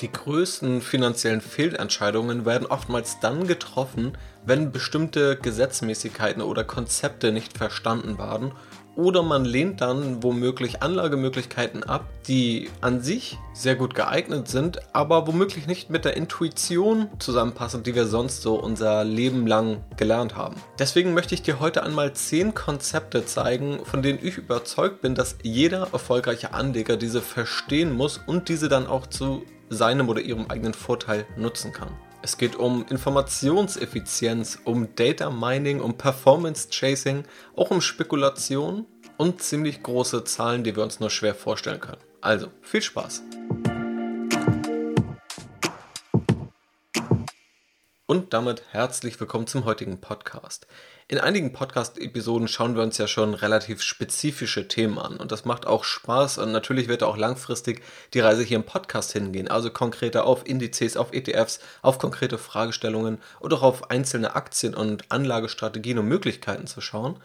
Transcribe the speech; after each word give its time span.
Die 0.00 0.10
größten 0.10 0.80
finanziellen 0.80 1.40
Fehlentscheidungen 1.40 2.44
werden 2.44 2.66
oftmals 2.66 3.20
dann 3.20 3.46
getroffen, 3.46 4.16
wenn 4.44 4.72
bestimmte 4.72 5.36
Gesetzmäßigkeiten 5.36 6.42
oder 6.42 6.64
Konzepte 6.64 7.30
nicht 7.30 7.56
verstanden 7.56 8.18
werden 8.18 8.52
oder 8.94 9.22
man 9.22 9.44
lehnt 9.44 9.80
dann 9.80 10.22
womöglich 10.22 10.82
Anlagemöglichkeiten 10.82 11.82
ab, 11.82 12.06
die 12.26 12.68
an 12.80 13.00
sich 13.00 13.38
sehr 13.54 13.74
gut 13.74 13.94
geeignet 13.94 14.48
sind, 14.48 14.80
aber 14.94 15.26
womöglich 15.26 15.66
nicht 15.66 15.88
mit 15.88 16.04
der 16.04 16.16
Intuition 16.16 17.08
zusammenpassen, 17.18 17.82
die 17.82 17.94
wir 17.94 18.06
sonst 18.06 18.42
so 18.42 18.54
unser 18.54 19.04
Leben 19.04 19.46
lang 19.46 19.82
gelernt 19.96 20.36
haben. 20.36 20.56
Deswegen 20.78 21.14
möchte 21.14 21.34
ich 21.34 21.42
dir 21.42 21.58
heute 21.58 21.82
einmal 21.82 22.12
10 22.12 22.54
Konzepte 22.54 23.24
zeigen, 23.24 23.80
von 23.84 24.02
denen 24.02 24.18
ich 24.22 24.36
überzeugt 24.36 25.00
bin, 25.00 25.14
dass 25.14 25.36
jeder 25.42 25.88
erfolgreiche 25.92 26.52
Anleger 26.52 26.96
diese 26.96 27.22
verstehen 27.22 27.92
muss 27.92 28.18
und 28.18 28.48
diese 28.48 28.68
dann 28.68 28.86
auch 28.86 29.06
zu 29.06 29.42
seinem 29.72 30.08
oder 30.08 30.20
ihrem 30.20 30.46
eigenen 30.48 30.74
Vorteil 30.74 31.26
nutzen 31.36 31.72
kann. 31.72 31.90
Es 32.22 32.38
geht 32.38 32.56
um 32.56 32.86
Informationseffizienz, 32.88 34.60
um 34.64 34.94
Data 34.94 35.30
Mining, 35.30 35.80
um 35.80 35.98
Performance 35.98 36.68
Chasing, 36.70 37.24
auch 37.56 37.70
um 37.70 37.80
Spekulation 37.80 38.86
und 39.16 39.42
ziemlich 39.42 39.82
große 39.82 40.22
Zahlen, 40.24 40.62
die 40.62 40.76
wir 40.76 40.84
uns 40.84 41.00
nur 41.00 41.10
schwer 41.10 41.34
vorstellen 41.34 41.80
können. 41.80 42.00
Also, 42.20 42.48
viel 42.60 42.82
Spaß! 42.82 43.22
Und 48.06 48.34
damit 48.34 48.62
herzlich 48.70 49.18
willkommen 49.18 49.46
zum 49.46 49.64
heutigen 49.64 50.00
Podcast. 50.00 50.66
In 51.12 51.20
einigen 51.20 51.52
Podcast-Episoden 51.52 52.48
schauen 52.48 52.74
wir 52.74 52.82
uns 52.82 52.96
ja 52.96 53.06
schon 53.06 53.34
relativ 53.34 53.82
spezifische 53.82 54.66
Themen 54.66 54.98
an. 54.98 55.18
Und 55.18 55.30
das 55.30 55.44
macht 55.44 55.66
auch 55.66 55.84
Spaß 55.84 56.38
und 56.38 56.52
natürlich 56.52 56.88
wird 56.88 57.02
auch 57.02 57.18
langfristig 57.18 57.82
die 58.14 58.20
Reise 58.20 58.42
hier 58.42 58.56
im 58.56 58.64
Podcast 58.64 59.12
hingehen, 59.12 59.46
also 59.46 59.68
konkreter 59.68 60.24
auf 60.24 60.46
Indizes, 60.46 60.96
auf 60.96 61.12
ETFs, 61.12 61.60
auf 61.82 61.98
konkrete 61.98 62.38
Fragestellungen 62.38 63.18
oder 63.40 63.58
auch 63.58 63.62
auf 63.62 63.90
einzelne 63.90 64.34
Aktien 64.36 64.74
und 64.74 65.04
Anlagestrategien 65.12 65.98
und 65.98 66.08
Möglichkeiten 66.08 66.66
zu 66.66 66.80
schauen. 66.80 67.18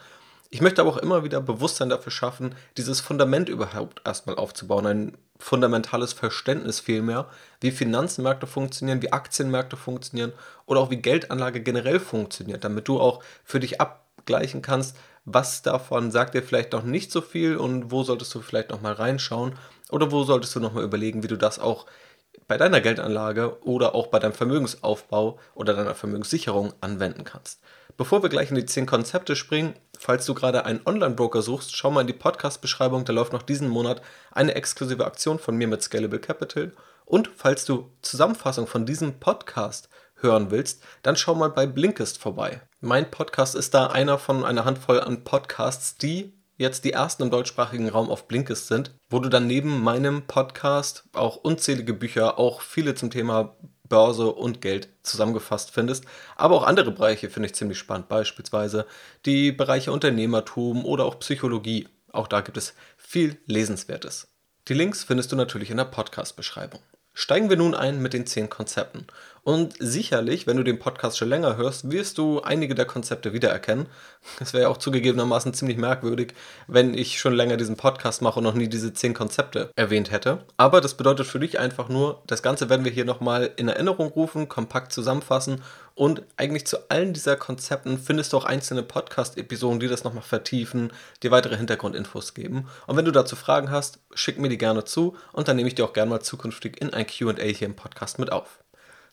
Ich 0.49 0.59
möchte 0.59 0.81
aber 0.81 0.89
auch 0.89 0.97
immer 0.97 1.23
wieder 1.23 1.39
Bewusstsein 1.39 1.88
dafür 1.88 2.11
schaffen, 2.11 2.55
dieses 2.75 2.99
Fundament 2.99 3.47
überhaupt 3.47 4.02
erstmal 4.03 4.35
aufzubauen, 4.35 4.85
ein 4.85 5.17
fundamentales 5.39 6.13
Verständnis 6.13 6.80
vielmehr, 6.80 7.27
wie 7.61 7.71
Finanzmärkte 7.71 8.47
funktionieren, 8.47 9.02
wie 9.02 9.11
Aktienmärkte 9.11 9.77
funktionieren 9.77 10.33
oder 10.66 10.80
auch 10.80 10.89
wie 10.89 11.02
Geldanlage 11.02 11.61
generell 11.61 11.99
funktioniert, 11.99 12.63
damit 12.63 12.88
du 12.88 12.99
auch 12.99 13.23
für 13.43 13.59
dich 13.59 13.80
abgleichen 13.80 14.61
kannst, 14.61 14.97
was 15.25 15.61
davon 15.61 16.11
sagt 16.11 16.33
dir 16.33 16.43
vielleicht 16.43 16.71
noch 16.71 16.83
nicht 16.83 17.11
so 17.11 17.21
viel 17.21 17.58
und 17.58 17.91
wo 17.91 18.03
solltest 18.03 18.33
du 18.33 18.41
vielleicht 18.41 18.69
noch 18.69 18.81
mal 18.81 18.93
reinschauen 18.93 19.53
oder 19.89 20.11
wo 20.11 20.23
solltest 20.23 20.55
du 20.55 20.59
noch 20.59 20.73
mal 20.73 20.83
überlegen, 20.83 21.23
wie 21.23 21.27
du 21.27 21.38
das 21.38 21.59
auch 21.59 21.85
bei 22.47 22.58
deiner 22.58 22.81
Geldanlage 22.81 23.61
oder 23.63 23.93
auch 23.93 24.08
bei 24.08 24.19
deinem 24.19 24.33
Vermögensaufbau 24.33 25.38
oder 25.53 25.73
deiner 25.73 25.95
Vermögenssicherung 25.95 26.73
anwenden 26.81 27.23
kannst. 27.23 27.59
Bevor 27.97 28.21
wir 28.21 28.30
gleich 28.30 28.49
in 28.49 28.55
die 28.55 28.65
10 28.65 28.85
Konzepte 28.85 29.35
springen, 29.35 29.73
falls 29.99 30.25
du 30.25 30.33
gerade 30.33 30.65
einen 30.65 30.81
Online-Broker 30.85 31.41
suchst, 31.41 31.75
schau 31.75 31.91
mal 31.91 32.01
in 32.01 32.07
die 32.07 32.13
Podcast-Beschreibung, 32.13 33.05
da 33.05 33.13
läuft 33.13 33.33
noch 33.33 33.43
diesen 33.43 33.67
Monat 33.67 34.01
eine 34.31 34.55
exklusive 34.55 35.05
Aktion 35.05 35.39
von 35.39 35.55
mir 35.55 35.67
mit 35.67 35.81
Scalable 35.81 36.19
Capital. 36.19 36.73
Und 37.05 37.29
falls 37.35 37.65
du 37.65 37.91
Zusammenfassung 38.01 38.67
von 38.67 38.85
diesem 38.85 39.19
Podcast 39.19 39.89
hören 40.15 40.51
willst, 40.51 40.83
dann 41.03 41.15
schau 41.15 41.35
mal 41.35 41.49
bei 41.49 41.65
Blinkist 41.65 42.17
vorbei. 42.17 42.61
Mein 42.81 43.09
Podcast 43.09 43.55
ist 43.55 43.73
da 43.73 43.87
einer 43.87 44.17
von 44.17 44.43
einer 44.43 44.65
Handvoll 44.65 44.99
an 44.99 45.23
Podcasts, 45.23 45.97
die 45.97 46.33
jetzt 46.57 46.85
die 46.85 46.93
ersten 46.93 47.23
im 47.23 47.31
deutschsprachigen 47.31 47.87
Raum 47.87 48.09
auf 48.09 48.27
Blinkist 48.27 48.67
sind, 48.67 48.95
wo 49.09 49.19
du 49.19 49.29
dann 49.29 49.47
neben 49.47 49.83
meinem 49.83 50.23
Podcast 50.23 51.05
auch 51.13 51.37
unzählige 51.37 51.93
Bücher, 51.93 52.39
auch 52.39 52.61
viele 52.61 52.95
zum 52.95 53.11
Thema 53.11 53.55
Börse 53.89 54.31
und 54.31 54.61
Geld 54.61 54.89
zusammengefasst 55.03 55.71
findest. 55.71 56.05
Aber 56.35 56.55
auch 56.55 56.63
andere 56.63 56.91
Bereiche 56.91 57.30
finde 57.30 57.47
ich 57.47 57.55
ziemlich 57.55 57.77
spannend, 57.77 58.09
beispielsweise 58.09 58.85
die 59.25 59.52
Bereiche 59.52 59.92
Unternehmertum 59.92 60.86
oder 60.86 61.05
auch 61.05 61.20
Psychologie. 61.20 61.87
Auch 62.11 62.27
da 62.27 62.42
gibt 62.42 62.58
es 62.58 62.73
viel 62.98 63.37
Lesenswertes. 63.45 64.27
Die 64.67 64.73
Links 64.73 65.03
findest 65.03 65.31
du 65.31 65.36
natürlich 65.36 65.70
in 65.70 65.77
der 65.77 65.86
Podcast-Beschreibung. 65.86 66.81
Steigen 67.14 67.49
wir 67.49 67.58
nun 67.58 67.73
ein 67.73 68.02
mit 68.02 68.14
den 68.14 68.27
10 68.27 68.49
Konzepten. 68.49 69.08
Und 69.47 69.75
sicherlich, 69.80 70.45
wenn 70.45 70.58
du 70.58 70.63
den 70.63 70.77
Podcast 70.77 71.17
schon 71.17 71.30
länger 71.30 71.55
hörst, 71.55 71.89
wirst 71.89 72.17
du 72.17 72.41
einige 72.41 72.75
der 72.75 72.83
Konzepte 72.83 73.31
wiedererkennen. 73.31 73.85
Es 74.41 74.52
wäre 74.52 74.63
ja 74.63 74.69
auch 74.69 74.75
zugegebenermaßen 74.75 75.53
ziemlich 75.53 75.77
merkwürdig, 75.77 76.33
wenn 76.67 76.93
ich 76.93 77.17
schon 77.17 77.31
länger 77.31 77.55
diesen 77.55 77.77
Podcast 77.77 78.21
mache 78.21 78.39
und 78.39 78.43
noch 78.43 78.55
nie 78.55 78.67
diese 78.67 78.91
10 78.91 79.13
Konzepte 79.13 79.71
erwähnt 79.77 80.11
hätte. 80.11 80.43
Aber 80.57 80.81
das 80.81 80.95
bedeutet 80.95 81.27
für 81.27 81.39
dich 81.39 81.59
einfach 81.59 81.87
nur, 81.87 82.23
das 82.27 82.43
Ganze 82.43 82.69
werden 82.69 82.83
wir 82.83 82.91
hier 82.91 83.05
nochmal 83.05 83.52
in 83.55 83.69
Erinnerung 83.69 84.09
rufen, 84.09 84.49
kompakt 84.49 84.91
zusammenfassen 84.91 85.63
und 85.95 86.23
eigentlich 86.36 86.67
zu 86.67 86.89
allen 86.89 87.13
dieser 87.13 87.37
Konzepten 87.37 87.97
findest 87.99 88.33
du 88.33 88.37
auch 88.37 88.45
einzelne 88.45 88.83
Podcast-Episoden, 88.83 89.80
die 89.80 89.87
das 89.87 90.03
nochmal 90.03 90.23
vertiefen, 90.23 90.91
dir 91.23 91.31
weitere 91.31 91.55
Hintergrundinfos 91.55 92.33
geben. 92.33 92.67
Und 92.86 92.97
wenn 92.97 93.05
du 93.05 93.11
dazu 93.11 93.37
Fragen 93.37 93.71
hast, 93.71 93.99
schick 94.13 94.39
mir 94.39 94.49
die 94.49 94.57
gerne 94.57 94.83
zu 94.83 95.15
und 95.31 95.47
dann 95.47 95.55
nehme 95.55 95.69
ich 95.69 95.75
dir 95.75 95.86
auch 95.86 95.93
gerne 95.93 96.09
mal 96.09 96.19
zukünftig 96.19 96.81
in 96.81 96.93
ein 96.93 97.07
QA 97.07 97.41
hier 97.43 97.67
im 97.67 97.77
Podcast 97.77 98.19
mit 98.19 98.33
auf. 98.33 98.59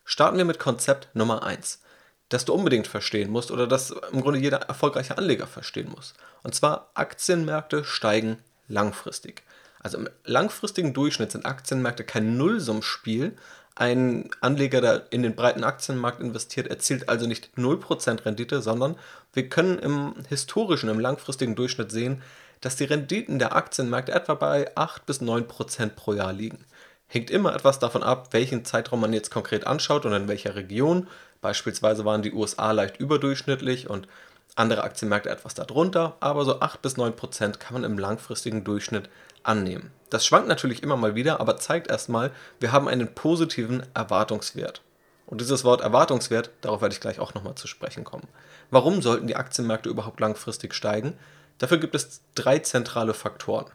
Starten 0.04 0.38
wir 0.38 0.44
mit 0.44 0.58
Konzept 0.58 1.08
Nummer 1.14 1.42
1, 1.42 1.80
das 2.28 2.44
du 2.44 2.52
unbedingt 2.52 2.86
verstehen 2.86 3.30
musst 3.30 3.50
oder 3.50 3.66
das 3.66 3.94
im 4.12 4.20
Grunde 4.20 4.38
jeder 4.38 4.58
erfolgreiche 4.58 5.16
Anleger 5.16 5.46
verstehen 5.46 5.90
muss. 5.90 6.14
Und 6.42 6.54
zwar 6.54 6.90
Aktienmärkte 6.94 7.84
steigen 7.84 8.38
langfristig. 8.68 9.42
Also 9.80 9.98
im 9.98 10.08
langfristigen 10.24 10.94
Durchschnitt 10.94 11.32
sind 11.32 11.46
Aktienmärkte 11.46 12.04
kein 12.04 12.36
Nullsummspiel, 12.36 13.36
ein 13.76 14.30
Anleger, 14.40 14.80
der 14.80 15.06
in 15.10 15.22
den 15.22 15.34
breiten 15.34 15.64
Aktienmarkt 15.64 16.20
investiert, 16.20 16.68
erzielt 16.68 17.08
also 17.08 17.26
nicht 17.26 17.50
0% 17.56 18.24
Rendite, 18.24 18.62
sondern 18.62 18.96
wir 19.32 19.48
können 19.48 19.78
im 19.80 20.14
historischen, 20.28 20.88
im 20.88 21.00
langfristigen 21.00 21.56
Durchschnitt 21.56 21.90
sehen, 21.90 22.22
dass 22.60 22.76
die 22.76 22.84
Renditen 22.84 23.38
der 23.38 23.56
Aktienmärkte 23.56 24.12
etwa 24.12 24.34
bei 24.34 24.70
8 24.76 25.04
bis 25.06 25.20
9% 25.20 25.88
pro 25.90 26.14
Jahr 26.14 26.32
liegen. 26.32 26.64
Hängt 27.06 27.30
immer 27.30 27.54
etwas 27.54 27.78
davon 27.78 28.02
ab, 28.02 28.28
welchen 28.32 28.64
Zeitraum 28.64 29.00
man 29.00 29.12
jetzt 29.12 29.30
konkret 29.30 29.66
anschaut 29.66 30.06
und 30.06 30.12
in 30.12 30.28
welcher 30.28 30.56
Region. 30.56 31.08
Beispielsweise 31.40 32.04
waren 32.04 32.22
die 32.22 32.32
USA 32.32 32.72
leicht 32.72 32.96
überdurchschnittlich 32.96 33.88
und 33.88 34.08
andere 34.56 34.84
Aktienmärkte 34.84 35.30
etwas 35.30 35.54
darunter, 35.54 36.16
aber 36.20 36.44
so 36.44 36.60
8 36.60 36.80
bis 36.80 36.96
9% 36.96 37.58
kann 37.58 37.74
man 37.74 37.84
im 37.84 37.98
langfristigen 37.98 38.64
Durchschnitt 38.64 39.08
annehmen. 39.42 39.90
Das 40.10 40.24
schwankt 40.24 40.48
natürlich 40.48 40.82
immer 40.82 40.96
mal 40.96 41.14
wieder, 41.14 41.40
aber 41.40 41.56
zeigt 41.56 41.88
erstmal, 41.88 42.30
wir 42.60 42.72
haben 42.72 42.88
einen 42.88 43.14
positiven 43.14 43.82
Erwartungswert. 43.94 44.82
Und 45.26 45.40
dieses 45.40 45.64
Wort 45.64 45.80
Erwartungswert, 45.80 46.50
darauf 46.60 46.82
werde 46.82 46.94
ich 46.94 47.00
gleich 47.00 47.18
auch 47.18 47.34
nochmal 47.34 47.54
zu 47.54 47.66
sprechen 47.66 48.04
kommen. 48.04 48.28
Warum 48.70 49.02
sollten 49.02 49.26
die 49.26 49.36
Aktienmärkte 49.36 49.88
überhaupt 49.88 50.20
langfristig 50.20 50.74
steigen? 50.74 51.18
Dafür 51.58 51.78
gibt 51.78 51.94
es 51.94 52.20
drei 52.34 52.58
zentrale 52.58 53.14
Faktoren. 53.14 53.70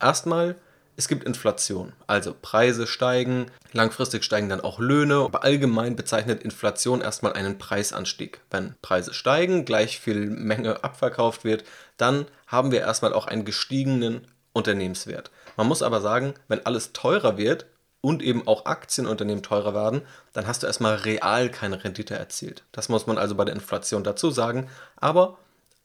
Erstmal, 0.00 0.56
es 0.96 1.08
gibt 1.08 1.24
Inflation, 1.24 1.92
also 2.06 2.34
Preise 2.40 2.86
steigen, 2.86 3.46
langfristig 3.72 4.24
steigen 4.24 4.48
dann 4.48 4.62
auch 4.62 4.78
Löhne, 4.78 5.16
aber 5.16 5.44
allgemein 5.44 5.94
bezeichnet 5.94 6.42
Inflation 6.42 7.02
erstmal 7.02 7.34
einen 7.34 7.58
Preisanstieg. 7.58 8.40
Wenn 8.50 8.74
Preise 8.80 9.12
steigen, 9.12 9.66
gleich 9.66 10.00
viel 10.00 10.30
Menge 10.30 10.82
abverkauft 10.84 11.44
wird, 11.44 11.64
dann 11.98 12.26
haben 12.46 12.72
wir 12.72 12.80
erstmal 12.80 13.12
auch 13.12 13.26
einen 13.26 13.44
gestiegenen 13.44 14.26
Unternehmenswert. 14.54 15.30
Man 15.56 15.68
muss 15.68 15.82
aber 15.82 16.00
sagen, 16.00 16.34
wenn 16.48 16.64
alles 16.64 16.94
teurer 16.94 17.36
wird 17.36 17.66
und 18.00 18.22
eben 18.22 18.46
auch 18.46 18.64
Aktienunternehmen 18.64 19.42
teurer 19.42 19.74
werden, 19.74 20.02
dann 20.32 20.46
hast 20.46 20.62
du 20.62 20.66
erstmal 20.66 20.94
real 20.94 21.50
keine 21.50 21.84
Rendite 21.84 22.14
erzielt. 22.14 22.64
Das 22.72 22.88
muss 22.88 23.06
man 23.06 23.18
also 23.18 23.34
bei 23.34 23.44
der 23.44 23.54
Inflation 23.54 24.02
dazu 24.02 24.30
sagen. 24.30 24.70
Aber 24.96 25.38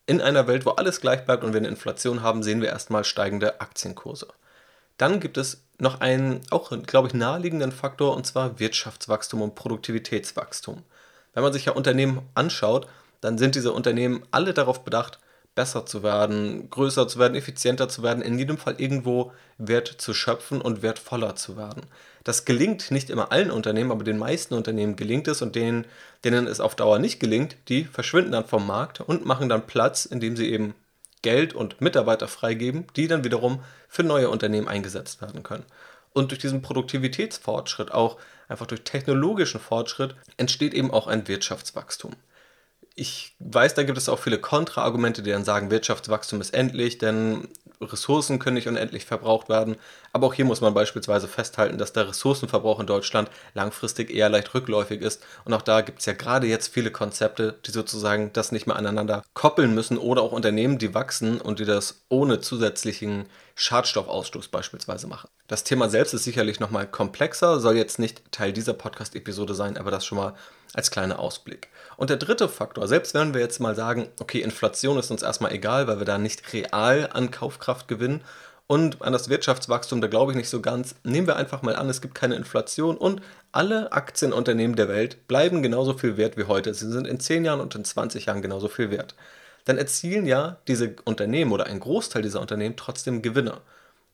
in 0.06 0.22
einer 0.22 0.48
Welt, 0.48 0.66
wo 0.66 0.72
alles 0.72 1.02
gleich 1.02 1.26
bleibt 1.26 1.44
und 1.44 1.54
wir 1.54 1.60
eine 1.60 1.68
Inflation 1.68 2.22
haben, 2.22 2.44
sehen 2.44 2.62
wir 2.62 2.70
erstmal 2.70 3.04
steigende 3.04 3.60
Aktienkurse. 3.60 4.28
Dann 5.02 5.20
gibt 5.20 5.40
es 5.40 5.64
noch 5.80 6.00
einen, 6.00 6.42
auch 6.52 6.72
glaube 6.86 7.08
ich, 7.08 7.16
naheliegenden 7.16 7.72
Faktor, 7.72 8.16
und 8.16 8.28
zwar 8.28 8.60
Wirtschaftswachstum 8.60 9.42
und 9.42 9.56
Produktivitätswachstum. 9.56 10.84
Wenn 11.34 11.42
man 11.42 11.52
sich 11.54 11.66
ja 11.66 11.72
Unternehmen 11.72 12.22
anschaut, 12.36 12.88
dann 13.20 13.40
sind 13.40 13.56
diese 13.56 13.72
Unternehmen 13.72 14.22
alle 14.30 14.54
darauf 14.54 14.84
bedacht, 14.84 15.18
besser 15.56 15.88
zu 15.88 16.04
werden, 16.04 16.70
größer 16.70 17.08
zu 17.08 17.18
werden, 17.18 17.34
effizienter 17.34 17.90
zu 17.90 18.04
werden, 18.04 18.22
in 18.22 18.38
jedem 18.38 18.60
Fall 18.60 18.76
irgendwo 18.78 19.32
Wert 19.58 19.88
zu 19.88 20.14
schöpfen 20.14 20.62
und 20.62 20.84
wertvoller 20.84 21.36
zu 21.36 21.58
werden. 21.58 21.82
Das 22.24 22.46
gelingt 22.46 22.92
nicht 22.92 23.10
immer 23.10 23.32
allen 23.32 23.50
Unternehmen, 23.50 23.92
aber 23.92 24.04
den 24.04 24.20
meisten 24.20 24.54
Unternehmen 24.54 24.98
gelingt 24.98 25.28
es 25.28 25.42
und 25.42 25.56
denen, 25.56 25.86
denen 26.24 26.46
es 26.46 26.60
auf 26.60 26.76
Dauer 26.76 27.00
nicht 27.00 27.20
gelingt, 27.20 27.58
die 27.70 27.86
verschwinden 27.86 28.34
dann 28.34 28.46
vom 28.46 28.68
Markt 28.68 29.02
und 29.02 29.26
machen 29.26 29.50
dann 29.50 29.66
Platz, 29.66 30.06
indem 30.06 30.38
sie 30.38 30.52
eben 30.52 30.76
Geld 31.22 31.54
und 31.54 31.82
Mitarbeiter 31.82 32.28
freigeben, 32.28 32.88
die 32.96 33.08
dann 33.08 33.24
wiederum 33.24 33.64
für 33.88 34.04
neue 34.04 34.30
Unternehmen 34.30 34.68
eingesetzt 34.68 35.22
werden 35.22 35.44
können. 35.44 35.66
Und 36.14 36.32
durch 36.32 36.40
diesen 36.40 36.62
Produktivitätsfortschritt, 36.62 37.92
auch 37.92 38.18
einfach 38.48 38.66
durch 38.66 38.84
technologischen 38.84 39.62
Fortschritt, 39.62 40.16
entsteht 40.38 40.74
eben 40.74 40.92
auch 40.92 41.08
ein 41.08 41.28
Wirtschaftswachstum 41.28 42.14
ich 43.02 43.36
weiß, 43.40 43.74
da 43.74 43.82
gibt 43.82 43.98
es 43.98 44.10
auch 44.10 44.20
viele 44.20 44.38
Kontraargumente, 44.38 45.24
die 45.24 45.32
dann 45.32 45.44
sagen, 45.44 45.72
Wirtschaftswachstum 45.72 46.40
ist 46.40 46.54
endlich, 46.54 47.00
denn 47.00 47.48
Ressourcen 47.82 48.38
können 48.38 48.54
nicht 48.54 48.68
unendlich 48.68 49.06
verbraucht 49.06 49.50
werden. 49.50 49.76
Aber 50.14 50.28
auch 50.28 50.36
hier 50.36 50.46
muss 50.46 50.62
man 50.62 50.76
beispielsweise 50.76 51.28
festhalten, 51.28 51.80
dass 51.80 51.94
der 51.94 52.10
Ressourcenverbrauch 52.10 52.80
in 52.80 52.86
Deutschland 52.86 53.32
langfristig 53.56 54.12
eher 54.12 54.30
leicht 54.30 54.54
rückläufig 54.54 55.02
ist. 55.02 55.24
Und 55.46 55.54
auch 55.54 55.64
da 55.64 55.82
gibt 55.82 56.02
es 56.02 56.06
ja 56.06 56.14
gerade 56.14 56.46
jetzt 56.46 56.72
viele 56.72 56.92
Konzepte, 56.92 57.56
die 57.66 57.72
sozusagen 57.72 58.34
das 58.34 58.52
nicht 58.52 58.68
mehr 58.68 58.76
aneinander 58.76 59.24
koppeln 59.34 59.74
müssen 59.74 59.98
oder 59.98 60.22
auch 60.22 60.32
Unternehmen, 60.32 60.78
die 60.78 60.94
wachsen 60.94 61.42
und 61.42 61.58
die 61.58 61.66
das 61.66 62.04
ohne 62.08 62.40
zusätzlichen 62.40 63.26
Schadstoffausstoß 63.56 64.50
beispielsweise 64.50 65.08
machen. 65.08 65.30
Das 65.48 65.64
Thema 65.64 65.90
selbst 65.90 66.14
ist 66.14 66.24
sicherlich 66.24 66.60
nochmal 66.60 66.86
komplexer, 66.86 67.60
soll 67.60 67.78
jetzt 67.78 67.98
nicht 67.98 68.32
Teil 68.32 68.54
dieser 68.54 68.74
Podcast-Episode 68.74 69.56
sein, 69.56 69.78
aber 69.78 69.90
das 69.90 70.06
schon 70.06 70.20
mal 70.20 70.36
als 70.74 70.92
kleiner 70.92 71.18
Ausblick. 71.18 71.70
Und 72.02 72.10
der 72.10 72.18
dritte 72.18 72.50
Faktor, 72.50 72.88
selbst 72.88 73.14
wenn 73.14 73.36
wir 73.36 73.42
jetzt 73.42 73.60
mal 73.60 73.76
sagen, 73.76 74.08
okay, 74.20 74.42
Inflation 74.42 74.98
ist 74.98 75.12
uns 75.12 75.22
erstmal 75.22 75.52
egal, 75.52 75.86
weil 75.86 76.00
wir 76.00 76.06
da 76.06 76.18
nicht 76.18 76.52
real 76.52 77.08
an 77.14 77.30
Kaufkraft 77.30 77.88
gewinnen 77.88 78.24
und 78.66 79.04
an 79.04 79.14
das 79.14 79.30
Wirtschaftswachstum, 79.30 80.02
da 80.02 80.08
glaube 80.08 80.32
ich 80.32 80.36
nicht 80.36 80.50
so 80.50 80.62
ganz. 80.62 80.96
Nehmen 81.04 81.28
wir 81.28 81.36
einfach 81.36 81.62
mal 81.62 81.76
an, 81.76 81.88
es 81.92 82.02
gibt 82.02 82.16
keine 82.16 82.34
Inflation 82.34 82.98
und 82.98 83.22
alle 83.52 83.92
Aktienunternehmen 83.92 84.76
der 84.76 84.90
Welt 84.90 85.28
bleiben 85.28 85.62
genauso 85.62 85.96
viel 85.96 86.18
wert 86.18 86.38
wie 86.38 86.46
heute. 86.46 86.74
Sie 86.74 86.92
sind 86.92 87.06
in 87.06 87.20
10 87.20 87.46
Jahren 87.46 87.62
und 87.62 87.76
in 87.76 87.86
20 87.86 88.26
Jahren 88.26 88.42
genauso 88.42 88.68
viel 88.68 88.90
wert. 88.90 89.14
Dann 89.66 89.78
erzielen 89.78 90.26
ja 90.26 90.58
diese 90.68 90.96
Unternehmen 91.06 91.52
oder 91.52 91.68
ein 91.68 91.80
Großteil 91.80 92.24
dieser 92.24 92.42
Unternehmen 92.42 92.78
trotzdem 92.78 93.22
Gewinne. 93.22 93.62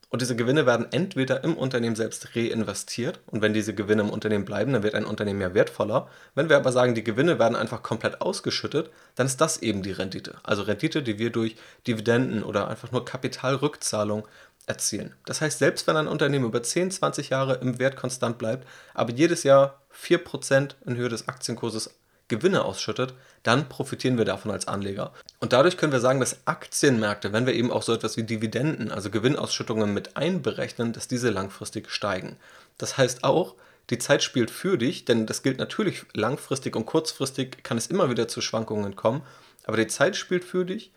Und 0.10 0.22
diese 0.22 0.38
Gewinne 0.38 0.66
werden 0.66 0.88
entweder 0.92 1.44
im 1.44 1.58
Unternehmen 1.58 1.98
selbst 1.98 2.36
reinvestiert 2.36 3.20
und 3.26 3.42
wenn 3.42 3.54
diese 3.54 3.76
Gewinne 3.76 4.04
im 4.04 4.10
Unternehmen 4.10 4.46
bleiben, 4.46 4.72
dann 4.72 4.84
wird 4.84 4.96
ein 4.96 5.04
Unternehmen 5.04 5.42
ja 5.42 5.54
wertvoller. 5.54 6.08
Wenn 6.34 6.48
wir 6.48 6.56
aber 6.56 6.72
sagen, 6.72 6.96
die 6.96 7.04
Gewinne 7.04 7.40
werden 7.40 7.58
einfach 7.58 7.84
komplett 7.84 8.22
ausgeschüttet, 8.22 8.90
dann 9.16 9.28
ist 9.28 9.42
das 9.42 9.58
eben 9.58 9.84
die 9.84 9.92
Rendite. 9.92 10.36
Also 10.44 10.64
Rendite, 10.64 11.04
die 11.04 11.20
wir 11.20 11.30
durch 11.30 11.58
Dividenden 11.88 12.44
oder 12.44 12.70
einfach 12.70 12.92
nur 12.92 13.04
Kapitalrückzahlung 13.04 14.26
erzielen. 14.66 15.14
Das 15.26 15.42
heißt, 15.42 15.60
selbst 15.60 15.88
wenn 15.88 15.98
ein 15.98 16.08
Unternehmen 16.08 16.46
über 16.46 16.64
10, 16.64 16.92
20 16.92 17.30
Jahre 17.30 17.56
im 17.56 17.80
Wert 17.80 17.98
konstant 17.98 18.38
bleibt, 18.38 18.66
aber 18.94 19.12
jedes 19.12 19.44
Jahr 19.44 19.82
4% 19.94 20.76
in 20.86 20.96
Höhe 20.96 21.10
des 21.10 21.28
Aktienkurses 21.28 21.96
Gewinne 22.28 22.66
ausschüttet, 22.66 23.14
dann 23.44 23.70
profitieren 23.70 24.18
wir 24.18 24.26
davon 24.26 24.52
als 24.52 24.68
Anleger. 24.68 25.14
Und 25.40 25.54
dadurch 25.54 25.78
können 25.78 25.94
wir 25.94 26.00
sagen, 26.00 26.20
dass 26.20 26.46
Aktienmärkte, 26.46 27.32
wenn 27.32 27.46
wir 27.46 27.54
eben 27.54 27.72
auch 27.72 27.84
so 27.84 27.94
etwas 27.94 28.18
wie 28.18 28.24
Dividenden, 28.24 28.92
also 28.92 29.10
Gewinnausschüttungen 29.10 29.94
mit 29.94 30.18
einberechnen, 30.18 30.94
dass 30.94 31.08
diese 31.08 31.30
langfristig 31.30 31.90
steigen. 31.90 32.38
Das 32.78 32.98
heißt 32.98 33.24
auch, 33.24 33.56
die 33.90 33.98
Zeit 33.98 34.24
spielt 34.24 34.52
für 34.52 34.78
dich, 34.78 35.06
denn 35.06 35.26
das 35.26 35.44
gilt 35.44 35.60
natürlich 35.60 36.06
langfristig 36.14 36.76
und 36.76 36.86
kurzfristig 36.86 37.64
kann 37.64 37.78
es 37.78 37.88
immer 37.88 38.10
wieder 38.10 38.28
zu 38.28 38.42
Schwankungen 38.42 38.96
kommen, 38.96 39.22
aber 39.66 39.78
die 39.78 39.88
Zeit 39.88 40.16
spielt 40.18 40.44
für 40.44 40.66
dich 40.66 40.92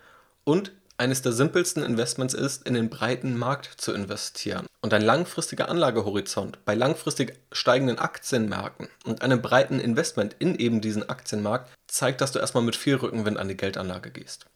und 0.44 0.72
eines 1.00 1.22
der 1.22 1.32
simpelsten 1.32 1.82
Investments 1.82 2.34
ist, 2.34 2.66
in 2.66 2.74
den 2.74 2.90
breiten 2.90 3.36
Markt 3.36 3.80
zu 3.80 3.92
investieren. 3.92 4.66
Und 4.82 4.92
ein 4.94 5.02
langfristiger 5.02 5.68
Anlagehorizont 5.68 6.64
bei 6.64 6.74
langfristig 6.74 7.38
steigenden 7.52 7.98
Aktienmärkten 7.98 8.88
und 9.04 9.22
einem 9.22 9.42
breiten 9.42 9.80
Investment 9.80 10.36
in 10.38 10.54
eben 10.54 10.80
diesen 10.80 11.08
Aktienmarkt 11.08 11.70
zeigt, 11.86 12.20
dass 12.20 12.32
du 12.32 12.38
erstmal 12.38 12.62
mit 12.62 12.76
viel 12.76 12.96
Rückenwind 12.96 13.38
an 13.38 13.48
die 13.48 13.56
Geldanlage 13.56 14.10
gehst. 14.10 14.46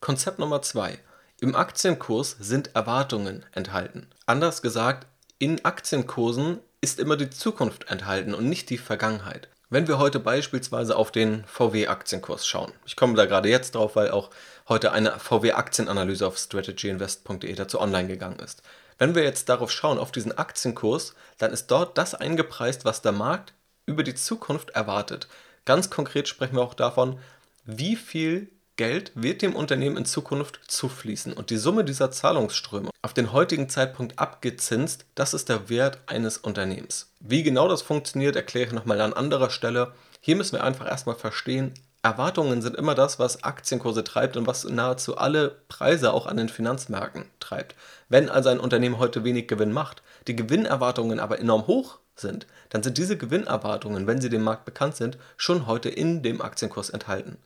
Konzept 0.00 0.38
Nummer 0.38 0.62
zwei: 0.62 0.98
Im 1.40 1.56
Aktienkurs 1.56 2.36
sind 2.38 2.74
Erwartungen 2.74 3.44
enthalten. 3.52 4.06
Anders 4.26 4.62
gesagt, 4.62 5.06
in 5.38 5.64
Aktienkursen 5.64 6.60
ist 6.80 7.00
immer 7.00 7.16
die 7.16 7.30
Zukunft 7.30 7.90
enthalten 7.90 8.34
und 8.34 8.48
nicht 8.48 8.68
die 8.68 8.78
Vergangenheit. 8.78 9.48
Wenn 9.70 9.88
wir 9.88 9.98
heute 9.98 10.20
beispielsweise 10.20 10.94
auf 10.94 11.10
den 11.10 11.44
VW-Aktienkurs 11.46 12.46
schauen, 12.46 12.72
ich 12.84 12.96
komme 12.96 13.14
da 13.14 13.24
gerade 13.24 13.48
jetzt 13.48 13.74
drauf, 13.74 13.96
weil 13.96 14.10
auch 14.10 14.30
heute 14.68 14.92
eine 14.92 15.18
VW-Aktienanalyse 15.18 16.26
auf 16.26 16.36
strategyinvest.de 16.36 17.54
dazu 17.54 17.80
online 17.80 18.08
gegangen 18.08 18.38
ist. 18.40 18.62
Wenn 18.98 19.14
wir 19.14 19.22
jetzt 19.22 19.48
darauf 19.48 19.70
schauen, 19.70 19.98
auf 19.98 20.12
diesen 20.12 20.36
Aktienkurs, 20.36 21.14
dann 21.38 21.52
ist 21.52 21.68
dort 21.68 21.96
das 21.96 22.14
eingepreist, 22.14 22.84
was 22.84 23.02
der 23.02 23.12
Markt 23.12 23.54
über 23.86 24.02
die 24.02 24.14
Zukunft 24.14 24.70
erwartet. 24.70 25.28
Ganz 25.64 25.88
konkret 25.90 26.28
sprechen 26.28 26.56
wir 26.56 26.62
auch 26.62 26.74
davon, 26.74 27.18
wie 27.64 27.96
viel 27.96 28.50
Geld 28.76 29.12
wird 29.14 29.42
dem 29.42 29.54
Unternehmen 29.54 29.96
in 29.96 30.04
Zukunft 30.04 30.58
zufließen 30.66 31.32
und 31.32 31.50
die 31.50 31.58
Summe 31.58 31.84
dieser 31.84 32.10
Zahlungsströme 32.10 32.90
auf 33.02 33.14
den 33.14 33.32
heutigen 33.32 33.68
Zeitpunkt 33.68 34.18
abgezinst, 34.18 35.04
das 35.14 35.32
ist 35.32 35.48
der 35.48 35.68
Wert 35.68 35.98
eines 36.06 36.38
Unternehmens. 36.38 37.12
Wie 37.20 37.44
genau 37.44 37.68
das 37.68 37.82
funktioniert, 37.82 38.34
erkläre 38.34 38.66
ich 38.66 38.72
nochmal 38.72 39.00
an 39.00 39.12
anderer 39.12 39.50
Stelle. 39.50 39.92
Hier 40.20 40.34
müssen 40.34 40.56
wir 40.56 40.64
einfach 40.64 40.88
erstmal 40.88 41.14
verstehen, 41.14 41.72
Erwartungen 42.02 42.62
sind 42.62 42.74
immer 42.74 42.96
das, 42.96 43.20
was 43.20 43.44
Aktienkurse 43.44 44.02
treibt 44.02 44.36
und 44.36 44.46
was 44.48 44.64
nahezu 44.64 45.16
alle 45.16 45.56
Preise 45.68 46.12
auch 46.12 46.26
an 46.26 46.36
den 46.36 46.48
Finanzmärkten 46.48 47.26
treibt. 47.38 47.76
Wenn 48.08 48.28
also 48.28 48.48
ein 48.48 48.60
Unternehmen 48.60 48.98
heute 48.98 49.22
wenig 49.22 49.46
Gewinn 49.46 49.72
macht, 49.72 50.02
die 50.26 50.36
Gewinnerwartungen 50.36 51.20
aber 51.20 51.38
enorm 51.38 51.68
hoch 51.68 51.98
sind, 52.16 52.46
dann 52.70 52.82
sind 52.82 52.98
diese 52.98 53.16
Gewinnerwartungen, 53.16 54.08
wenn 54.08 54.20
sie 54.20 54.28
dem 54.28 54.42
Markt 54.42 54.64
bekannt 54.64 54.96
sind, 54.96 55.16
schon 55.36 55.66
heute 55.66 55.88
in 55.88 56.22
dem 56.22 56.42
Aktienkurs 56.42 56.90
enthalten. 56.90 57.38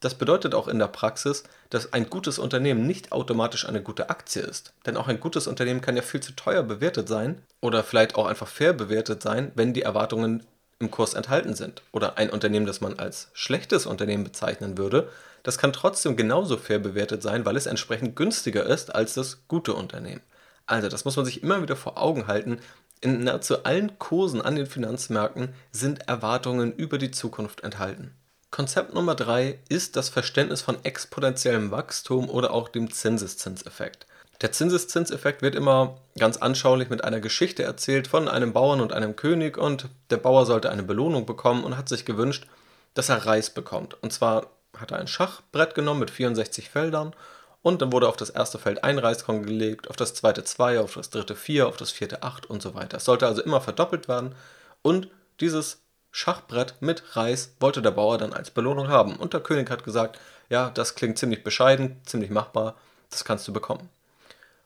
Das 0.00 0.14
bedeutet 0.14 0.54
auch 0.54 0.68
in 0.68 0.78
der 0.78 0.88
Praxis, 0.88 1.44
dass 1.70 1.92
ein 1.92 2.10
gutes 2.10 2.38
Unternehmen 2.38 2.86
nicht 2.86 3.12
automatisch 3.12 3.66
eine 3.66 3.82
gute 3.82 4.10
Aktie 4.10 4.42
ist. 4.42 4.74
Denn 4.84 4.96
auch 4.96 5.08
ein 5.08 5.20
gutes 5.20 5.46
Unternehmen 5.46 5.80
kann 5.80 5.96
ja 5.96 6.02
viel 6.02 6.20
zu 6.20 6.32
teuer 6.32 6.62
bewertet 6.62 7.08
sein 7.08 7.40
oder 7.60 7.82
vielleicht 7.82 8.14
auch 8.14 8.26
einfach 8.26 8.48
fair 8.48 8.72
bewertet 8.72 9.22
sein, 9.22 9.52
wenn 9.54 9.72
die 9.72 9.82
Erwartungen 9.82 10.44
im 10.78 10.90
Kurs 10.90 11.14
enthalten 11.14 11.54
sind. 11.54 11.82
Oder 11.92 12.18
ein 12.18 12.30
Unternehmen, 12.30 12.66
das 12.66 12.80
man 12.80 12.98
als 12.98 13.28
schlechtes 13.32 13.86
Unternehmen 13.86 14.24
bezeichnen 14.24 14.76
würde, 14.76 15.08
das 15.42 15.58
kann 15.58 15.72
trotzdem 15.72 16.16
genauso 16.16 16.56
fair 16.56 16.78
bewertet 16.78 17.22
sein, 17.22 17.46
weil 17.46 17.56
es 17.56 17.66
entsprechend 17.66 18.16
günstiger 18.16 18.66
ist 18.66 18.94
als 18.94 19.14
das 19.14 19.46
gute 19.48 19.74
Unternehmen. 19.74 20.22
Also 20.66 20.88
das 20.88 21.04
muss 21.04 21.16
man 21.16 21.24
sich 21.24 21.42
immer 21.42 21.62
wieder 21.62 21.76
vor 21.76 21.96
Augen 21.96 22.26
halten. 22.26 22.58
In 23.00 23.24
nahezu 23.24 23.62
allen 23.62 23.98
Kursen 23.98 24.42
an 24.42 24.56
den 24.56 24.66
Finanzmärkten 24.66 25.54
sind 25.70 26.08
Erwartungen 26.08 26.72
über 26.74 26.98
die 26.98 27.12
Zukunft 27.12 27.62
enthalten. 27.62 28.12
Konzept 28.50 28.94
Nummer 28.94 29.14
drei 29.14 29.58
ist 29.68 29.96
das 29.96 30.08
Verständnis 30.08 30.62
von 30.62 30.82
exponentiellem 30.84 31.70
Wachstum 31.70 32.30
oder 32.30 32.52
auch 32.52 32.68
dem 32.68 32.90
Zinseszinseffekt. 32.92 34.06
Der 34.40 34.52
Zinseszinseffekt 34.52 35.42
wird 35.42 35.54
immer 35.54 35.96
ganz 36.18 36.36
anschaulich 36.36 36.90
mit 36.90 37.02
einer 37.04 37.20
Geschichte 37.20 37.62
erzählt 37.62 38.06
von 38.06 38.28
einem 38.28 38.52
Bauern 38.52 38.80
und 38.80 38.92
einem 38.92 39.16
König 39.16 39.56
und 39.56 39.88
der 40.10 40.18
Bauer 40.18 40.44
sollte 40.46 40.70
eine 40.70 40.82
Belohnung 40.82 41.24
bekommen 41.24 41.64
und 41.64 41.76
hat 41.76 41.88
sich 41.88 42.04
gewünscht, 42.04 42.46
dass 42.94 43.08
er 43.08 43.26
Reis 43.26 43.50
bekommt. 43.50 44.00
Und 44.02 44.12
zwar 44.12 44.50
hat 44.76 44.90
er 44.90 44.98
ein 44.98 45.08
Schachbrett 45.08 45.74
genommen 45.74 46.00
mit 46.00 46.10
64 46.10 46.68
Feldern 46.68 47.14
und 47.62 47.80
dann 47.82 47.92
wurde 47.92 48.08
auf 48.08 48.16
das 48.16 48.30
erste 48.30 48.58
Feld 48.58 48.84
ein 48.84 48.98
Reiskorn 48.98 49.42
gelegt, 49.42 49.88
auf 49.88 49.96
das 49.96 50.14
zweite 50.14 50.44
zwei, 50.44 50.80
auf 50.80 50.94
das 50.94 51.10
dritte 51.10 51.34
vier, 51.34 51.66
auf 51.66 51.76
das 51.76 51.90
vierte 51.90 52.22
acht 52.22 52.46
und 52.46 52.62
so 52.62 52.74
weiter. 52.74 52.98
Es 52.98 53.06
sollte 53.06 53.26
also 53.26 53.42
immer 53.42 53.60
verdoppelt 53.60 54.06
werden 54.06 54.34
und 54.82 55.08
dieses 55.40 55.80
Schachbrett 56.16 56.76
mit 56.80 57.14
Reis 57.14 57.54
wollte 57.60 57.82
der 57.82 57.90
Bauer 57.90 58.16
dann 58.16 58.32
als 58.32 58.50
Belohnung 58.50 58.88
haben. 58.88 59.16
Und 59.16 59.34
der 59.34 59.40
König 59.40 59.68
hat 59.70 59.84
gesagt, 59.84 60.18
ja, 60.48 60.70
das 60.70 60.94
klingt 60.94 61.18
ziemlich 61.18 61.44
bescheiden, 61.44 62.00
ziemlich 62.06 62.30
machbar, 62.30 62.74
das 63.10 63.26
kannst 63.26 63.46
du 63.46 63.52
bekommen. 63.52 63.90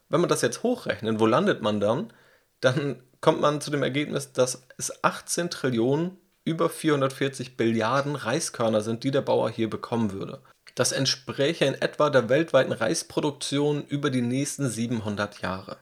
Wenn 0.08 0.20
man 0.20 0.30
das 0.30 0.42
jetzt 0.42 0.62
hochrechnet, 0.62 1.18
wo 1.18 1.26
landet 1.26 1.60
man 1.60 1.80
dann? 1.80 2.12
Dann 2.60 3.02
kommt 3.20 3.40
man 3.40 3.60
zu 3.60 3.72
dem 3.72 3.82
Ergebnis, 3.82 4.32
dass 4.32 4.62
es 4.78 5.02
18 5.02 5.50
Trillionen 5.50 6.18
über 6.44 6.70
440 6.70 7.56
Billiarden 7.56 8.14
Reiskörner 8.14 8.80
sind, 8.80 9.02
die 9.02 9.10
der 9.10 9.22
Bauer 9.22 9.50
hier 9.50 9.68
bekommen 9.68 10.12
würde. 10.12 10.40
Das 10.76 10.92
entspräche 10.92 11.64
in 11.64 11.74
etwa 11.74 12.10
der 12.10 12.28
weltweiten 12.28 12.72
Reisproduktion 12.72 13.84
über 13.88 14.10
die 14.10 14.22
nächsten 14.22 14.70
700 14.70 15.42
Jahre. 15.42 15.78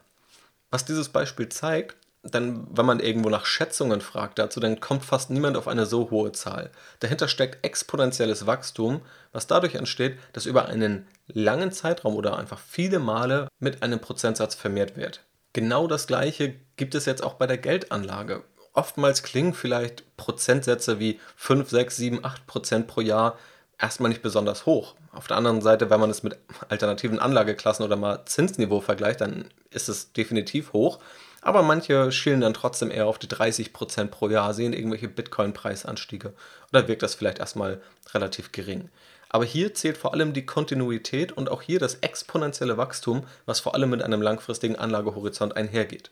Was 0.71 0.83
dieses 0.85 1.09
Beispiel 1.09 1.47
zeigt, 1.49 1.95
dann, 2.23 2.67
wenn 2.69 2.85
man 2.85 2.99
irgendwo 2.99 3.29
nach 3.29 3.45
Schätzungen 3.45 4.01
fragt 4.01 4.39
dazu, 4.39 4.59
dann 4.59 4.79
kommt 4.79 5.05
fast 5.05 5.29
niemand 5.29 5.55
auf 5.55 5.67
eine 5.67 5.85
so 5.85 6.11
hohe 6.11 6.31
Zahl. 6.33 6.69
Dahinter 6.99 7.27
steckt 7.27 7.65
exponentielles 7.65 8.45
Wachstum, 8.45 9.01
was 9.31 9.47
dadurch 9.47 9.75
entsteht, 9.75 10.17
dass 10.33 10.45
über 10.45 10.65
einen 10.65 11.07
langen 11.27 11.71
Zeitraum 11.71 12.15
oder 12.15 12.37
einfach 12.37 12.59
viele 12.59 12.99
Male 12.99 13.47
mit 13.59 13.83
einem 13.83 13.99
Prozentsatz 13.99 14.55
vermehrt 14.55 14.97
wird. 14.97 15.21
Genau 15.53 15.87
das 15.87 16.07
gleiche 16.07 16.55
gibt 16.75 16.93
es 16.93 17.05
jetzt 17.05 17.23
auch 17.23 17.35
bei 17.35 17.47
der 17.47 17.57
Geldanlage. 17.57 18.43
Oftmals 18.73 19.23
klingen 19.23 19.53
vielleicht 19.53 20.15
Prozentsätze 20.17 20.99
wie 20.99 21.19
5, 21.35 21.69
6, 21.69 21.95
7, 21.95 22.25
8 22.25 22.47
Prozent 22.47 22.87
pro 22.87 23.01
Jahr 23.01 23.37
erstmal 23.79 24.09
nicht 24.09 24.21
besonders 24.21 24.65
hoch. 24.65 24.95
Auf 25.11 25.27
der 25.27 25.37
anderen 25.37 25.61
Seite, 25.61 25.89
wenn 25.89 25.99
man 25.99 26.09
es 26.09 26.21
mit 26.21 26.37
alternativen 26.67 27.19
Anlageklassen 27.19 27.83
oder 27.83 27.95
mal 27.95 28.25
Zinsniveau 28.25 28.81
vergleicht, 28.81 29.21
dann 29.21 29.45
ist 29.71 29.89
es 29.89 30.13
definitiv 30.13 30.73
hoch. 30.73 30.99
Aber 31.41 31.63
manche 31.63 32.11
schielen 32.11 32.41
dann 32.41 32.53
trotzdem 32.53 32.91
eher 32.91 33.07
auf 33.07 33.17
die 33.17 33.27
30% 33.27 34.07
pro 34.07 34.29
Jahr, 34.29 34.53
sehen 34.53 34.73
irgendwelche 34.73 35.07
Bitcoin-Preisanstiege. 35.07 36.33
Oder 36.71 36.87
wirkt 36.87 37.01
das 37.01 37.15
vielleicht 37.15 37.39
erstmal 37.39 37.81
relativ 38.13 38.51
gering. 38.51 38.89
Aber 39.29 39.45
hier 39.45 39.73
zählt 39.73 39.97
vor 39.97 40.13
allem 40.13 40.33
die 40.33 40.45
Kontinuität 40.45 41.31
und 41.31 41.49
auch 41.49 41.61
hier 41.61 41.79
das 41.79 41.95
exponentielle 41.95 42.77
Wachstum, 42.77 43.25
was 43.45 43.59
vor 43.59 43.75
allem 43.75 43.91
mit 43.91 44.01
einem 44.01 44.21
langfristigen 44.21 44.75
Anlagehorizont 44.75 45.55
einhergeht. 45.55 46.11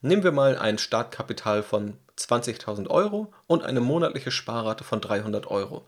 Nehmen 0.00 0.24
wir 0.24 0.32
mal 0.32 0.58
ein 0.58 0.78
Startkapital 0.78 1.62
von 1.62 1.96
20.000 2.18 2.88
Euro 2.88 3.32
und 3.46 3.64
eine 3.64 3.80
monatliche 3.80 4.30
Sparrate 4.30 4.84
von 4.84 5.00
300 5.00 5.46
Euro. 5.46 5.86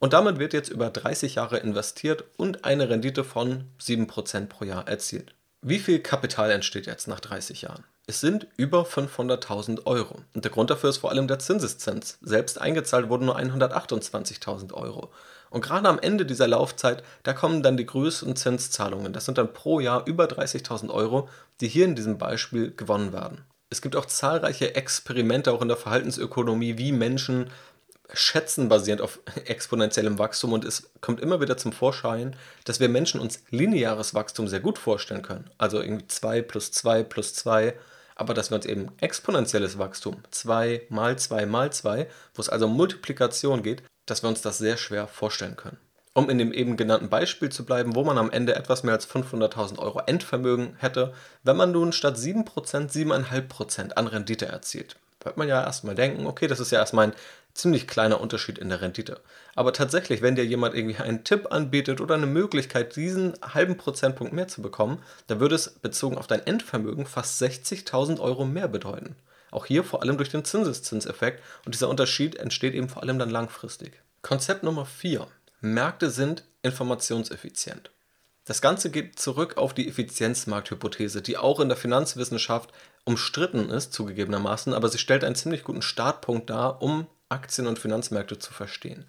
Und 0.00 0.12
damit 0.12 0.38
wird 0.38 0.52
jetzt 0.52 0.68
über 0.68 0.90
30 0.90 1.36
Jahre 1.36 1.58
investiert 1.58 2.24
und 2.36 2.64
eine 2.64 2.88
Rendite 2.88 3.24
von 3.24 3.64
7% 3.80 4.46
pro 4.46 4.64
Jahr 4.64 4.86
erzielt. 4.86 5.34
Wie 5.60 5.80
viel 5.80 5.98
Kapital 6.00 6.50
entsteht 6.50 6.86
jetzt 6.86 7.08
nach 7.08 7.18
30 7.18 7.62
Jahren? 7.62 7.84
Es 8.10 8.20
sind 8.20 8.46
über 8.56 8.84
500.000 8.84 9.84
Euro. 9.84 10.20
Und 10.32 10.42
der 10.42 10.50
Grund 10.50 10.70
dafür 10.70 10.88
ist 10.88 10.96
vor 10.96 11.10
allem 11.10 11.28
der 11.28 11.40
Zinseszins. 11.40 12.16
Selbst 12.22 12.58
eingezahlt 12.58 13.10
wurden 13.10 13.26
nur 13.26 13.38
128.000 13.38 14.72
Euro. 14.72 15.10
Und 15.50 15.60
gerade 15.60 15.86
am 15.86 15.98
Ende 15.98 16.24
dieser 16.24 16.48
Laufzeit, 16.48 17.02
da 17.24 17.34
kommen 17.34 17.62
dann 17.62 17.76
die 17.76 17.84
größten 17.84 18.34
Zinszahlungen. 18.34 19.12
Das 19.12 19.26
sind 19.26 19.36
dann 19.36 19.52
pro 19.52 19.78
Jahr 19.78 20.06
über 20.06 20.24
30.000 20.24 20.88
Euro, 20.88 21.28
die 21.60 21.68
hier 21.68 21.84
in 21.84 21.96
diesem 21.96 22.16
Beispiel 22.16 22.72
gewonnen 22.74 23.12
werden. 23.12 23.44
Es 23.68 23.82
gibt 23.82 23.94
auch 23.94 24.06
zahlreiche 24.06 24.74
Experimente 24.74 25.52
auch 25.52 25.60
in 25.60 25.68
der 25.68 25.76
Verhaltensökonomie, 25.76 26.78
wie 26.78 26.92
Menschen 26.92 27.50
schätzen 28.14 28.70
basierend 28.70 29.02
auf 29.02 29.18
exponentiellem 29.44 30.18
Wachstum 30.18 30.54
und 30.54 30.64
es 30.64 30.88
kommt 31.02 31.20
immer 31.20 31.42
wieder 31.42 31.58
zum 31.58 31.72
Vorschein, 31.72 32.34
dass 32.64 32.80
wir 32.80 32.88
Menschen 32.88 33.20
uns 33.20 33.42
lineares 33.50 34.14
Wachstum 34.14 34.48
sehr 34.48 34.60
gut 34.60 34.78
vorstellen 34.78 35.20
können. 35.20 35.50
Also 35.58 35.82
irgendwie 35.82 36.08
2 36.08 36.40
plus 36.40 36.72
2 36.72 37.02
plus 37.02 37.34
2, 37.34 37.74
aber 38.18 38.34
dass 38.34 38.50
wir 38.50 38.56
uns 38.56 38.66
eben 38.66 38.88
exponentielles 39.00 39.78
Wachstum, 39.78 40.16
2 40.30 40.82
mal 40.90 41.16
2 41.16 41.46
mal 41.46 41.72
2, 41.72 42.06
wo 42.34 42.42
es 42.42 42.48
also 42.48 42.66
um 42.66 42.76
Multiplikation 42.76 43.62
geht, 43.62 43.82
dass 44.06 44.22
wir 44.22 44.28
uns 44.28 44.42
das 44.42 44.58
sehr 44.58 44.76
schwer 44.76 45.06
vorstellen 45.06 45.56
können. 45.56 45.78
Um 46.14 46.28
in 46.28 46.38
dem 46.38 46.52
eben 46.52 46.76
genannten 46.76 47.08
Beispiel 47.08 47.48
zu 47.50 47.64
bleiben, 47.64 47.94
wo 47.94 48.02
man 48.02 48.18
am 48.18 48.30
Ende 48.30 48.56
etwas 48.56 48.82
mehr 48.82 48.94
als 48.94 49.08
500.000 49.08 49.78
Euro 49.78 50.00
Endvermögen 50.04 50.74
hätte, 50.78 51.14
wenn 51.44 51.56
man 51.56 51.70
nun 51.70 51.92
statt 51.92 52.16
7% 52.16 52.44
7,5% 52.44 53.92
an 53.92 54.06
Rendite 54.08 54.46
erzielt. 54.46 54.96
Wird 55.22 55.36
man 55.36 55.48
ja 55.48 55.62
erstmal 55.62 55.94
denken, 55.94 56.26
okay, 56.26 56.46
das 56.46 56.60
ist 56.60 56.70
ja 56.70 56.78
erstmal 56.78 57.08
ein 57.08 57.14
ziemlich 57.54 57.88
kleiner 57.88 58.20
Unterschied 58.20 58.58
in 58.58 58.68
der 58.68 58.80
Rendite. 58.80 59.20
Aber 59.54 59.72
tatsächlich, 59.72 60.22
wenn 60.22 60.36
dir 60.36 60.46
jemand 60.46 60.74
irgendwie 60.74 60.98
einen 60.98 61.24
Tipp 61.24 61.48
anbietet 61.50 62.00
oder 62.00 62.14
eine 62.14 62.26
Möglichkeit, 62.26 62.94
diesen 62.94 63.34
halben 63.42 63.76
Prozentpunkt 63.76 64.32
mehr 64.32 64.48
zu 64.48 64.62
bekommen, 64.62 65.02
dann 65.26 65.40
würde 65.40 65.56
es 65.56 65.70
bezogen 65.70 66.18
auf 66.18 66.28
dein 66.28 66.46
Endvermögen 66.46 67.06
fast 67.06 67.42
60.000 67.42 68.20
Euro 68.20 68.44
mehr 68.44 68.68
bedeuten. 68.68 69.16
Auch 69.50 69.66
hier 69.66 69.82
vor 69.82 70.02
allem 70.02 70.18
durch 70.18 70.28
den 70.28 70.44
Zinseszinseffekt 70.44 71.42
und 71.64 71.74
dieser 71.74 71.88
Unterschied 71.88 72.36
entsteht 72.36 72.74
eben 72.74 72.88
vor 72.88 73.02
allem 73.02 73.18
dann 73.18 73.30
langfristig. 73.30 74.00
Konzept 74.22 74.62
Nummer 74.62 74.84
4. 74.84 75.26
Märkte 75.60 76.10
sind 76.10 76.44
informationseffizient. 76.62 77.90
Das 78.44 78.62
Ganze 78.62 78.90
geht 78.90 79.18
zurück 79.18 79.58
auf 79.58 79.74
die 79.74 79.88
Effizienzmarkthypothese, 79.88 81.20
die 81.20 81.36
auch 81.36 81.60
in 81.60 81.68
der 81.68 81.76
Finanzwissenschaft 81.76 82.70
umstritten 83.08 83.70
ist, 83.70 83.94
zugegebenermaßen, 83.94 84.74
aber 84.74 84.90
sie 84.90 84.98
stellt 84.98 85.24
einen 85.24 85.34
ziemlich 85.34 85.64
guten 85.64 85.80
Startpunkt 85.80 86.50
dar, 86.50 86.82
um 86.82 87.06
Aktien- 87.30 87.66
und 87.66 87.78
Finanzmärkte 87.78 88.38
zu 88.38 88.52
verstehen. 88.52 89.06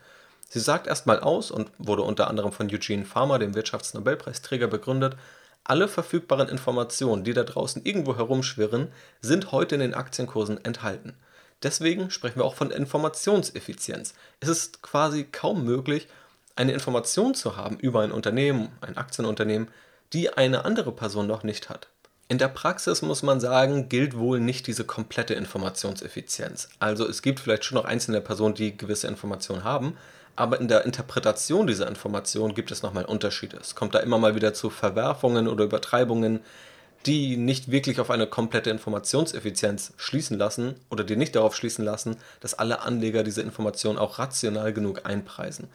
Sie 0.48 0.62
sagt 0.62 0.88
erstmal 0.88 1.20
aus 1.20 1.52
und 1.52 1.70
wurde 1.78 2.04
unter 2.04 2.30
anderem 2.30 2.54
von 2.54 2.72
Eugene 2.72 3.04
Farmer, 3.04 3.40
dem 3.40 3.56
Wirtschaftsnobelpreisträger, 3.56 4.68
begründet, 4.68 5.18
alle 5.66 5.90
verfügbaren 5.90 6.48
Informationen, 6.48 7.26
die 7.26 7.34
da 7.34 7.44
draußen 7.44 7.84
irgendwo 7.84 8.16
herumschwirren, 8.16 8.88
sind 9.22 9.52
heute 9.52 9.76
in 9.76 9.82
den 9.82 9.94
Aktienkursen 9.94 10.64
enthalten. 10.64 11.18
Deswegen 11.62 12.10
sprechen 12.10 12.38
wir 12.38 12.46
auch 12.46 12.56
von 12.56 12.72
Informationseffizienz. 12.72 14.14
Es 14.40 14.48
ist 14.48 14.82
quasi 14.82 15.26
kaum 15.26 15.66
möglich, 15.66 16.08
eine 16.56 16.72
Information 16.72 17.36
zu 17.36 17.58
haben 17.58 17.78
über 17.78 18.00
ein 18.00 18.14
Unternehmen, 18.14 18.70
ein 18.80 18.96
Aktienunternehmen, 18.96 19.68
die 20.14 20.32
eine 20.32 20.64
andere 20.64 20.94
Person 20.94 21.28
noch 21.28 21.44
nicht 21.44 21.70
hat. 21.70 21.90
In 22.32 22.38
der 22.38 22.48
Praxis 22.48 23.02
muss 23.02 23.24
man 23.24 23.40
sagen, 23.40 23.90
gilt 23.90 24.16
wohl 24.16 24.40
nicht 24.40 24.68
diese 24.68 24.84
komplette 24.84 25.34
Informationseffizienz. 25.34 26.70
Also 26.78 27.10
es 27.10 27.24
gibt 27.24 27.40
vielleicht 27.40 27.66
schon 27.66 27.76
noch 27.76 27.86
einzelne 27.86 28.22
Personen, 28.22 28.54
die 28.54 28.78
gewisse 28.78 29.08
Informationen 29.08 29.64
haben, 29.64 29.98
aber 30.36 30.62
in 30.62 30.68
der 30.68 30.86
Interpretation 30.86 31.66
dieser 31.66 31.88
Informationen 31.88 32.54
gibt 32.54 32.70
es 32.70 32.84
nochmal 32.84 33.06
Unterschiede. 33.06 33.58
Es 33.58 33.74
kommt 33.74 33.96
da 33.96 34.00
immer 34.00 34.20
mal 34.20 34.36
wieder 34.36 34.54
zu 34.54 34.70
Verwerfungen 34.70 35.48
oder 35.48 35.64
Übertreibungen, 35.64 36.42
die 37.08 37.36
nicht 37.36 37.72
wirklich 37.72 38.00
auf 38.00 38.12
eine 38.12 38.28
komplette 38.28 38.70
Informationseffizienz 38.70 39.94
schließen 39.98 40.38
lassen 40.38 40.76
oder 40.92 41.04
die 41.04 41.16
nicht 41.16 41.36
darauf 41.36 41.56
schließen 41.56 41.84
lassen, 41.84 42.16
dass 42.42 42.54
alle 42.54 42.82
Anleger 42.82 43.24
diese 43.24 43.42
Informationen 43.42 43.98
auch 43.98 44.20
rational 44.20 44.72
genug 44.72 45.08
einpreisen. 45.08 45.68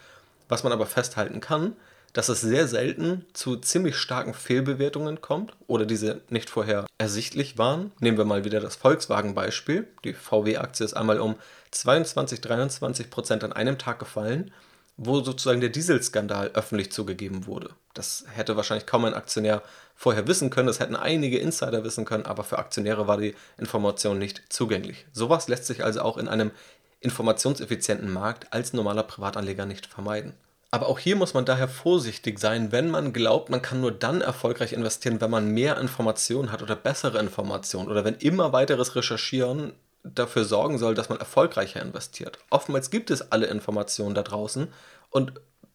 Was 0.49 0.63
man 0.63 0.73
aber 0.73 0.87
festhalten 0.87 1.41
kann, 1.41 1.73
dass 2.15 2.29
es 2.29 2.41
sehr 2.41 2.67
selten 2.69 3.27
zu 3.35 3.57
ziemlich 3.57 3.97
starken 3.97 4.33
Fehlbewertungen 4.35 5.21
kommt 5.21 5.53
oder 5.67 5.85
diese 5.85 6.23
nicht 6.31 6.49
vorher 6.49 6.87
ersichtlich 6.97 7.59
waren. 7.59 7.93
Nehmen 7.99 8.17
wir 8.17 8.25
mal 8.25 8.45
wieder 8.45 8.61
das 8.61 8.77
Volkswagen-Beispiel. 8.77 9.89
Die 10.05 10.15
VW-Aktie 10.15 10.87
ist 10.87 10.95
einmal 10.95 11.21
um 11.21 11.35
22, 11.73 12.41
23 12.41 13.11
Prozent 13.11 13.45
an 13.45 13.53
einem 13.53 13.79
Tag 13.79 13.99
gefallen, 13.99 14.53
wo 14.97 15.21
sozusagen 15.23 15.61
der 15.61 15.71
Dieselskandal 15.71 16.53
öffentlich 16.55 16.93
zugegeben 16.93 17.47
wurde. 17.47 17.71
Das 17.95 18.25
hätte 18.31 18.57
wahrscheinlich 18.57 18.87
kaum 18.87 19.05
ein 19.05 19.15
Aktionär 19.15 19.63
vorher 19.97 20.29
wissen 20.29 20.51
können, 20.51 20.69
das 20.69 20.79
hätten 20.79 20.97
einige 20.97 21.39
Insider 21.39 21.83
wissen 21.83 22.05
können, 22.05 22.27
aber 22.27 22.45
für 22.45 22.59
Aktionäre 22.59 23.09
war 23.09 23.19
die 23.19 23.35
Information 23.59 24.19
nicht 24.21 24.43
zugänglich. 24.51 25.05
Sowas 25.13 25.49
lässt 25.49 25.67
sich 25.67 25.83
also 25.85 26.01
auch 26.03 26.17
in 26.17 26.29
einem 26.29 26.53
informationseffizienten 27.01 28.13
Markt 28.13 28.53
als 28.53 28.73
normaler 28.73 29.03
Privatanleger 29.03 29.67
nicht 29.67 29.87
vermeiden. 29.87 30.35
Aber 30.75 30.89
auch 30.89 30.99
hier 30.99 31.15
muss 31.15 31.35
man 31.35 31.45
daher 31.45 31.69
vorsichtig 31.69 32.41
sein, 32.41 32.73
wenn 32.73 32.91
man 32.91 33.13
glaubt, 33.13 33.49
man 33.49 33.63
kann 33.63 33.81
nur 33.81 33.93
dann 33.93 34.21
erfolgreich 34.21 34.73
investieren, 34.73 35.21
wenn 35.21 35.31
man 35.31 35.47
mehr 35.47 35.79
Informationen 35.79 36.51
hat 36.51 36.65
oder 36.65 36.75
bessere 36.75 37.21
Informationen 37.21 37.89
oder 37.89 38.05
wenn 38.05 38.17
immer 38.17 38.53
weiteres 38.53 38.97
Recherchieren 38.97 39.75
dafür 40.03 40.45
sorgen 40.45 40.79
soll, 40.79 40.97
dass 40.97 41.09
man 41.09 41.21
erfolgreicher 41.21 41.81
investiert. 41.81 42.41
Oftmals 42.51 42.91
gibt 42.91 43.13
es 43.13 43.31
alle 43.31 43.47
Informationen 43.47 44.17
da 44.17 44.25
draußen 44.25 44.67
und 45.11 45.35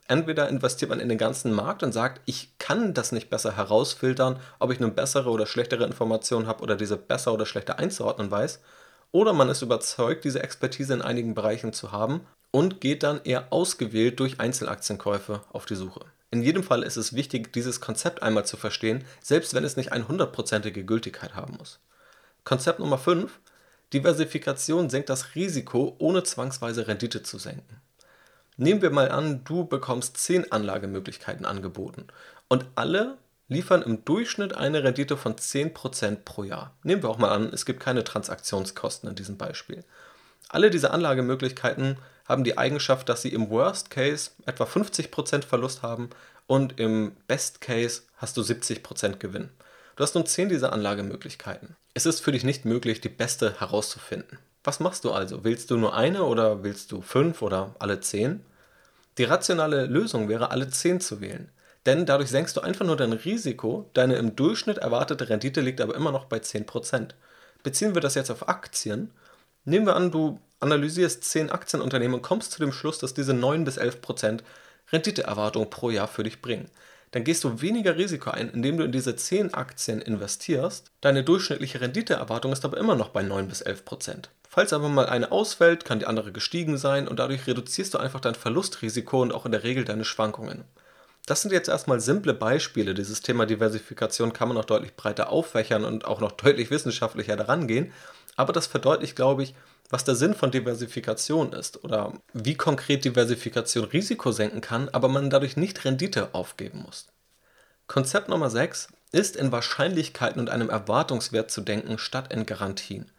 entweder 0.09 0.49
investiert 0.49 0.89
man 0.89 0.99
in 0.99 1.07
den 1.07 1.17
ganzen 1.17 1.53
Markt 1.53 1.81
und 1.81 1.93
sagt, 1.93 2.19
ich 2.25 2.57
kann 2.57 2.93
das 2.93 3.13
nicht 3.13 3.29
besser 3.29 3.55
herausfiltern, 3.55 4.41
ob 4.59 4.69
ich 4.73 4.81
nun 4.81 4.95
bessere 4.95 5.29
oder 5.29 5.45
schlechtere 5.45 5.85
Informationen 5.85 6.45
habe 6.45 6.61
oder 6.61 6.75
diese 6.75 6.97
besser 6.97 7.33
oder 7.33 7.45
schlechter 7.45 7.79
einzuordnen 7.79 8.29
weiß, 8.29 8.59
oder 9.11 9.33
man 9.33 9.49
ist 9.49 9.61
überzeugt, 9.61 10.23
diese 10.23 10.43
Expertise 10.43 10.93
in 10.93 11.01
einigen 11.01 11.33
Bereichen 11.33 11.73
zu 11.73 11.91
haben 11.91 12.21
und 12.51 12.81
geht 12.81 13.03
dann 13.03 13.21
eher 13.23 13.51
ausgewählt 13.51 14.19
durch 14.19 14.39
Einzelaktienkäufe 14.39 15.41
auf 15.51 15.65
die 15.65 15.75
Suche. 15.75 16.05
In 16.31 16.43
jedem 16.43 16.63
Fall 16.63 16.83
ist 16.83 16.97
es 16.97 17.13
wichtig, 17.13 17.51
dieses 17.53 17.81
Konzept 17.81 18.21
einmal 18.21 18.45
zu 18.45 18.55
verstehen, 18.55 19.03
selbst 19.21 19.53
wenn 19.53 19.63
es 19.63 19.77
nicht 19.77 19.91
eine 19.91 20.07
hundertprozentige 20.07 20.83
Gültigkeit 20.85 21.35
haben 21.35 21.57
muss. 21.57 21.79
Konzept 22.43 22.79
Nummer 22.79 22.97
5. 22.97 23.39
Diversifikation 23.93 24.89
senkt 24.89 25.09
das 25.09 25.33
Risiko, 25.33 25.95
ohne 25.97 26.23
zwangsweise 26.23 26.87
Rendite 26.87 27.23
zu 27.23 27.39
senken. 27.39 27.81
Nehmen 28.57 28.81
wir 28.81 28.91
mal 28.91 29.09
an, 29.09 29.43
du 29.43 29.65
bekommst 29.65 30.17
10 30.17 30.51
Anlagemöglichkeiten 30.51 31.45
angeboten 31.45 32.07
und 32.47 32.65
alle 32.75 33.17
liefern 33.49 33.81
im 33.81 34.05
Durchschnitt 34.05 34.55
eine 34.55 34.83
Rendite 34.83 35.17
von 35.17 35.35
10% 35.35 36.23
pro 36.23 36.43
Jahr. 36.43 36.73
Nehmen 36.83 37.03
wir 37.03 37.09
auch 37.09 37.17
mal 37.17 37.31
an, 37.31 37.51
es 37.51 37.65
gibt 37.65 37.79
keine 37.81 38.03
Transaktionskosten 38.03 39.09
in 39.09 39.15
diesem 39.15 39.37
Beispiel. 39.37 39.83
Alle 40.47 40.69
diese 40.69 40.91
Anlagemöglichkeiten 40.91 41.97
haben 42.27 42.43
die 42.43 42.57
Eigenschaft, 42.57 43.09
dass 43.09 43.23
sie 43.23 43.33
im 43.33 43.49
Worst 43.49 43.89
Case 43.89 44.31
etwa 44.45 44.63
50% 44.63 45.43
Verlust 45.43 45.81
haben 45.81 46.09
und 46.47 46.79
im 46.79 47.11
Best 47.27 47.59
Case 47.59 48.03
hast 48.17 48.37
du 48.37 48.41
70% 48.41 49.17
Gewinn. 49.17 49.49
Du 49.95 50.03
hast 50.03 50.15
nun 50.15 50.25
10 50.25 50.49
dieser 50.49 50.71
Anlagemöglichkeiten. 50.71 51.75
Es 51.93 52.05
ist 52.05 52.21
für 52.21 52.31
dich 52.31 52.43
nicht 52.43 52.65
möglich, 52.65 53.01
die 53.01 53.09
beste 53.09 53.59
herauszufinden. 53.59 54.37
Was 54.63 54.79
machst 54.79 55.03
du 55.03 55.11
also? 55.11 55.43
Willst 55.43 55.71
du 55.71 55.77
nur 55.77 55.95
eine 55.95 56.23
oder 56.23 56.63
willst 56.63 56.91
du 56.91 57.01
fünf 57.01 57.41
oder 57.41 57.75
alle 57.79 57.99
10? 57.99 58.45
Die 59.17 59.23
rationale 59.23 59.85
Lösung 59.87 60.29
wäre, 60.29 60.51
alle 60.51 60.69
10 60.69 61.01
zu 61.01 61.19
wählen. 61.19 61.51
Denn 61.85 62.05
dadurch 62.05 62.29
senkst 62.29 62.57
du 62.57 62.61
einfach 62.61 62.85
nur 62.85 62.97
dein 62.97 63.13
Risiko, 63.13 63.89
deine 63.93 64.15
im 64.15 64.35
Durchschnitt 64.35 64.79
erwartete 64.79 65.29
Rendite 65.29 65.61
liegt 65.61 65.81
aber 65.81 65.95
immer 65.95 66.11
noch 66.11 66.25
bei 66.25 66.37
10%. 66.37 67.11
Beziehen 67.63 67.93
wir 67.93 68.01
das 68.01 68.15
jetzt 68.15 68.31
auf 68.31 68.47
Aktien, 68.47 69.11
nehmen 69.65 69.85
wir 69.85 69.95
an, 69.95 70.11
du 70.11 70.39
analysierst 70.59 71.23
10 71.23 71.49
Aktienunternehmen 71.49 72.15
und 72.15 72.21
kommst 72.21 72.51
zu 72.51 72.59
dem 72.59 72.71
Schluss, 72.71 72.99
dass 72.99 73.13
diese 73.13 73.33
9 73.33 73.63
bis 73.63 73.79
11% 73.79 74.41
Renditeerwartung 74.91 75.69
pro 75.69 75.89
Jahr 75.89 76.07
für 76.07 76.23
dich 76.23 76.41
bringen. 76.41 76.69
Dann 77.11 77.23
gehst 77.23 77.43
du 77.43 77.61
weniger 77.61 77.97
Risiko 77.97 78.29
ein, 78.29 78.51
indem 78.51 78.77
du 78.77 78.83
in 78.83 78.91
diese 78.91 79.15
10 79.15 79.53
Aktien 79.53 80.01
investierst. 80.01 80.91
Deine 81.01 81.23
durchschnittliche 81.23 81.81
Renditeerwartung 81.81 82.51
ist 82.51 82.65
aber 82.65 82.77
immer 82.77 82.95
noch 82.95 83.09
bei 83.09 83.23
9 83.23 83.47
bis 83.47 83.65
11%. 83.65 84.25
Falls 84.47 84.73
aber 84.73 84.89
mal 84.89 85.07
eine 85.07 85.31
ausfällt, 85.31 85.85
kann 85.85 85.99
die 85.99 86.07
andere 86.07 86.31
gestiegen 86.31 86.77
sein 86.77 87.07
und 87.07 87.19
dadurch 87.19 87.47
reduzierst 87.47 87.93
du 87.93 87.97
einfach 87.97 88.19
dein 88.19 88.35
Verlustrisiko 88.35 89.21
und 89.21 89.33
auch 89.33 89.45
in 89.45 89.51
der 89.51 89.63
Regel 89.63 89.85
deine 89.85 90.05
Schwankungen. 90.05 90.65
Das 91.25 91.41
sind 91.41 91.51
jetzt 91.51 91.69
erstmal 91.69 91.99
simple 91.99 92.33
Beispiele. 92.33 92.93
Dieses 92.93 93.21
Thema 93.21 93.45
Diversifikation 93.45 94.33
kann 94.33 94.47
man 94.47 94.57
noch 94.57 94.65
deutlich 94.65 94.95
breiter 94.95 95.29
auffächern 95.31 95.85
und 95.85 96.05
auch 96.05 96.21
noch 96.21 96.31
deutlich 96.33 96.71
wissenschaftlicher 96.71 97.35
daran 97.35 97.67
gehen. 97.67 97.93
Aber 98.35 98.53
das 98.53 98.67
verdeutlicht, 98.67 99.15
glaube 99.15 99.43
ich, 99.43 99.53
was 99.89 100.03
der 100.03 100.15
Sinn 100.15 100.35
von 100.35 100.51
Diversifikation 100.51 101.51
ist 101.53 101.83
oder 101.83 102.13
wie 102.33 102.55
konkret 102.55 103.05
Diversifikation 103.05 103.85
Risiko 103.85 104.31
senken 104.31 104.61
kann, 104.61 104.87
aber 104.89 105.07
man 105.07 105.29
dadurch 105.29 105.57
nicht 105.57 105.83
Rendite 105.83 106.33
aufgeben 106.33 106.83
muss. 106.83 107.07
Konzept 107.87 108.29
Nummer 108.29 108.49
6 108.51 108.89
ist 109.11 109.35
in 109.35 109.51
Wahrscheinlichkeiten 109.51 110.39
und 110.39 110.49
einem 110.49 110.69
Erwartungswert 110.69 111.49
zu 111.49 111.61
denken 111.61 111.97
statt 111.97 112.31
in 112.31 112.45
Garantien. 112.45 113.11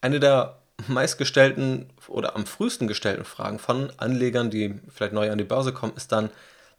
Eine 0.00 0.20
der 0.20 0.58
meistgestellten 0.86 1.90
oder 2.08 2.36
am 2.36 2.46
frühesten 2.46 2.86
gestellten 2.86 3.24
Fragen 3.24 3.58
von 3.58 3.92
Anlegern, 3.98 4.50
die 4.50 4.80
vielleicht 4.88 5.12
neu 5.12 5.30
an 5.30 5.38
die 5.38 5.44
Börse 5.44 5.72
kommen, 5.72 5.94
ist 5.96 6.12
dann, 6.12 6.30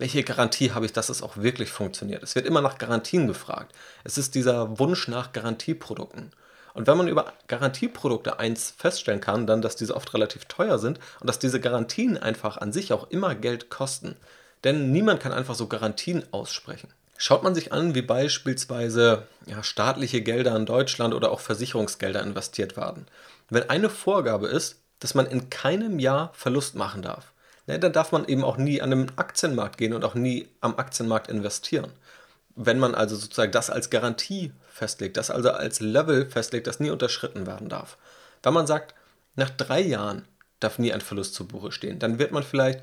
welche 0.04 0.24
Garantie 0.24 0.74
habe 0.74 0.86
ich, 0.86 0.92
dass 0.92 1.08
es 1.08 1.24
auch 1.24 1.38
wirklich 1.38 1.70
funktioniert? 1.70 2.24
Es 2.24 2.36
wird 2.36 2.46
immer 2.46 2.60
nach 2.60 2.78
Garantien 2.78 3.26
gefragt. 3.26 3.74
Es 4.04 4.18
ist 4.18 4.36
dieser 4.36 4.78
Wunsch 4.78 5.08
nach 5.08 5.32
Garantieprodukten. 5.32 6.32
Und 6.74 6.88
wenn 6.88 6.98
man 6.98 7.08
über 7.08 7.32
Garantieprodukte 7.48 8.38
eins 8.38 8.74
feststellen 8.78 9.22
kann, 9.22 9.48
dann, 9.48 9.62
dass 9.62 9.78
diese 9.78 9.96
oft 9.96 10.14
relativ 10.14 10.44
teuer 10.44 10.78
sind 10.78 11.00
und 11.22 11.28
dass 11.30 11.40
diese 11.40 11.62
Garantien 11.62 12.18
einfach 12.18 12.58
an 12.58 12.74
sich 12.74 12.92
auch 12.92 13.10
immer 13.12 13.34
Geld 13.34 13.70
kosten. 13.70 14.18
Denn 14.66 14.92
niemand 14.92 15.22
kann 15.22 15.32
einfach 15.32 15.56
so 15.56 15.68
Garantien 15.68 16.26
aussprechen. 16.32 16.90
Schaut 17.18 17.44
man 17.44 17.56
sich 17.56 17.72
an, 17.72 17.96
wie 17.96 18.02
beispielsweise 18.02 19.26
ja, 19.46 19.64
staatliche 19.64 20.20
Gelder 20.20 20.54
in 20.58 20.66
Deutschland 20.66 21.14
oder 21.14 21.32
auch 21.32 21.40
Versicherungsgelder 21.40 22.22
investiert 22.22 22.76
werden. 22.76 23.08
Wenn 23.50 23.70
eine 23.70 23.90
Vorgabe 23.90 24.48
ist, 24.48 24.82
dass 25.00 25.16
man 25.16 25.28
in 25.28 25.50
keinem 25.50 25.98
Jahr 25.98 26.34
Verlust 26.34 26.76
machen 26.76 27.04
darf, 27.04 27.33
ne, 27.68 27.80
dann 27.80 27.94
darf 27.94 28.12
man 28.12 28.26
eben 28.26 28.44
auch 28.44 28.58
nie 28.58 28.82
an 28.82 28.92
den 28.92 29.18
Aktienmarkt 29.18 29.78
gehen 29.78 29.94
und 29.94 30.04
auch 30.04 30.16
nie 30.16 30.48
am 30.62 30.78
Aktienmarkt 30.78 31.30
investieren. 31.30 31.92
Wenn 32.56 32.80
man 32.80 32.94
also 32.96 33.16
sozusagen 33.16 33.52
das 33.52 33.70
als 33.70 33.90
Garantie 33.90 34.52
festlegt, 34.70 35.18
das 35.18 35.32
also 35.32 35.52
als 35.52 35.80
Level 35.80 36.30
festlegt, 36.30 36.68
das 36.68 36.80
nie 36.80 36.92
unterschritten 36.92 37.48
werden 37.48 37.70
darf. 37.70 37.98
Wenn 38.44 38.54
man 38.54 38.68
sagt, 38.68 38.94
nach 39.36 39.50
drei 39.50 39.82
Jahren 39.82 40.28
darf 40.60 40.80
nie 40.80 40.94
ein 40.94 41.02
Verlust 41.02 41.34
zu 41.34 41.48
Buche 41.48 41.72
stehen, 41.72 42.00
dann 42.00 42.20
wird 42.20 42.32
man 42.32 42.44
vielleicht 42.44 42.82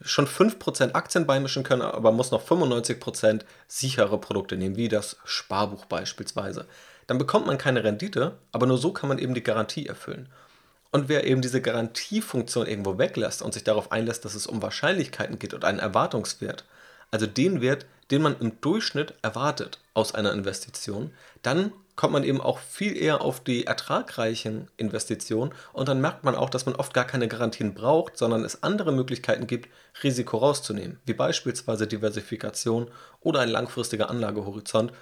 schon 0.00 0.26
5% 0.26 0.94
Aktien 0.94 1.26
beimischen 1.26 1.62
können, 1.62 1.82
aber 1.82 2.12
muss 2.12 2.30
noch 2.30 2.44
95% 2.44 3.42
sichere 3.68 4.18
Produkte 4.18 4.56
nehmen, 4.56 4.76
wie 4.76 4.88
das 4.88 5.16
Sparbuch 5.24 5.84
beispielsweise. 5.84 6.66
Dann 7.06 7.18
bekommt 7.18 7.46
man 7.46 7.58
keine 7.58 7.84
Rendite, 7.84 8.38
aber 8.52 8.66
nur 8.66 8.78
so 8.78 8.92
kann 8.92 9.08
man 9.08 9.18
eben 9.18 9.34
die 9.34 9.42
Garantie 9.42 9.86
erfüllen. 9.86 10.28
Und 10.92 11.08
wer 11.08 11.26
eben 11.26 11.40
diese 11.40 11.62
Garantiefunktion 11.62 12.66
irgendwo 12.66 12.98
weglässt 12.98 13.40
und 13.42 13.54
sich 13.54 13.64
darauf 13.64 13.90
einlässt, 13.90 14.24
dass 14.26 14.34
es 14.34 14.46
um 14.46 14.60
Wahrscheinlichkeiten 14.60 15.38
geht 15.38 15.54
und 15.54 15.64
einen 15.64 15.78
Erwartungswert, 15.78 16.64
also 17.10 17.26
den 17.26 17.62
Wert, 17.62 17.86
den 18.10 18.20
man 18.22 18.38
im 18.38 18.60
Durchschnitt 18.60 19.14
erwartet 19.22 19.80
aus 19.94 20.14
einer 20.14 20.32
Investition, 20.32 21.10
dann 21.40 21.72
kommt 21.96 22.12
man 22.12 22.24
eben 22.24 22.40
auch 22.40 22.58
viel 22.58 22.96
eher 22.96 23.22
auf 23.22 23.40
die 23.40 23.66
ertragreichen 23.66 24.68
Investitionen 24.76 25.52
und 25.72 25.88
dann 25.88 26.00
merkt 26.00 26.24
man 26.24 26.34
auch, 26.34 26.50
dass 26.50 26.66
man 26.66 26.74
oft 26.74 26.92
gar 26.92 27.06
keine 27.06 27.28
Garantien 27.28 27.74
braucht, 27.74 28.18
sondern 28.18 28.44
es 28.44 28.62
andere 28.62 28.92
Möglichkeiten 28.92 29.46
gibt, 29.46 29.70
Risiko 30.02 30.38
rauszunehmen, 30.38 31.00
wie 31.06 31.14
beispielsweise 31.14 31.86
Diversifikation 31.86 32.90
oder 33.20 33.40
ein 33.40 33.50
langfristiger 33.50 34.10
Anlagehorizont 34.10 34.92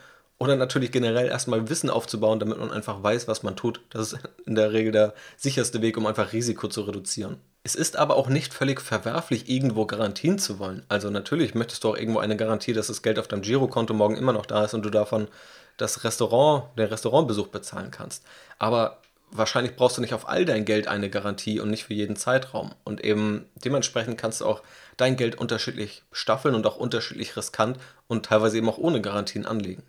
oder 0.40 0.56
natürlich 0.56 0.90
generell 0.90 1.28
erstmal 1.28 1.68
Wissen 1.68 1.90
aufzubauen, 1.90 2.40
damit 2.40 2.58
man 2.58 2.72
einfach 2.72 3.02
weiß, 3.02 3.28
was 3.28 3.42
man 3.42 3.56
tut. 3.56 3.82
Das 3.90 4.12
ist 4.12 4.18
in 4.46 4.54
der 4.54 4.72
Regel 4.72 4.90
der 4.90 5.14
sicherste 5.36 5.82
Weg, 5.82 5.98
um 5.98 6.06
einfach 6.06 6.32
Risiko 6.32 6.66
zu 6.66 6.80
reduzieren. 6.80 7.36
Es 7.62 7.74
ist 7.74 7.96
aber 7.96 8.16
auch 8.16 8.28
nicht 8.28 8.54
völlig 8.54 8.80
verwerflich, 8.80 9.50
irgendwo 9.50 9.84
Garantien 9.84 10.38
zu 10.38 10.58
wollen. 10.58 10.82
Also 10.88 11.10
natürlich 11.10 11.54
möchtest 11.54 11.84
du 11.84 11.90
auch 11.90 11.96
irgendwo 11.96 12.20
eine 12.20 12.38
Garantie, 12.38 12.72
dass 12.72 12.86
das 12.86 13.02
Geld 13.02 13.18
auf 13.18 13.28
deinem 13.28 13.42
Girokonto 13.42 13.92
morgen 13.92 14.16
immer 14.16 14.32
noch 14.32 14.46
da 14.46 14.64
ist 14.64 14.72
und 14.72 14.82
du 14.82 14.88
davon 14.88 15.28
das 15.76 16.04
Restaurant, 16.04 16.64
den 16.78 16.86
Restaurantbesuch 16.86 17.48
bezahlen 17.48 17.90
kannst. 17.90 18.24
Aber 18.58 18.96
wahrscheinlich 19.30 19.76
brauchst 19.76 19.98
du 19.98 20.00
nicht 20.00 20.14
auf 20.14 20.26
all 20.26 20.46
dein 20.46 20.64
Geld 20.64 20.88
eine 20.88 21.10
Garantie 21.10 21.60
und 21.60 21.68
nicht 21.68 21.84
für 21.84 21.94
jeden 21.94 22.16
Zeitraum. 22.16 22.74
Und 22.82 23.04
eben 23.04 23.44
dementsprechend 23.56 24.16
kannst 24.16 24.40
du 24.40 24.46
auch 24.46 24.62
dein 24.96 25.16
Geld 25.16 25.34
unterschiedlich 25.34 26.02
staffeln 26.12 26.54
und 26.54 26.66
auch 26.66 26.76
unterschiedlich 26.76 27.36
riskant 27.36 27.76
und 28.08 28.24
teilweise 28.24 28.56
eben 28.56 28.70
auch 28.70 28.78
ohne 28.78 29.02
Garantien 29.02 29.44
anlegen. 29.44 29.82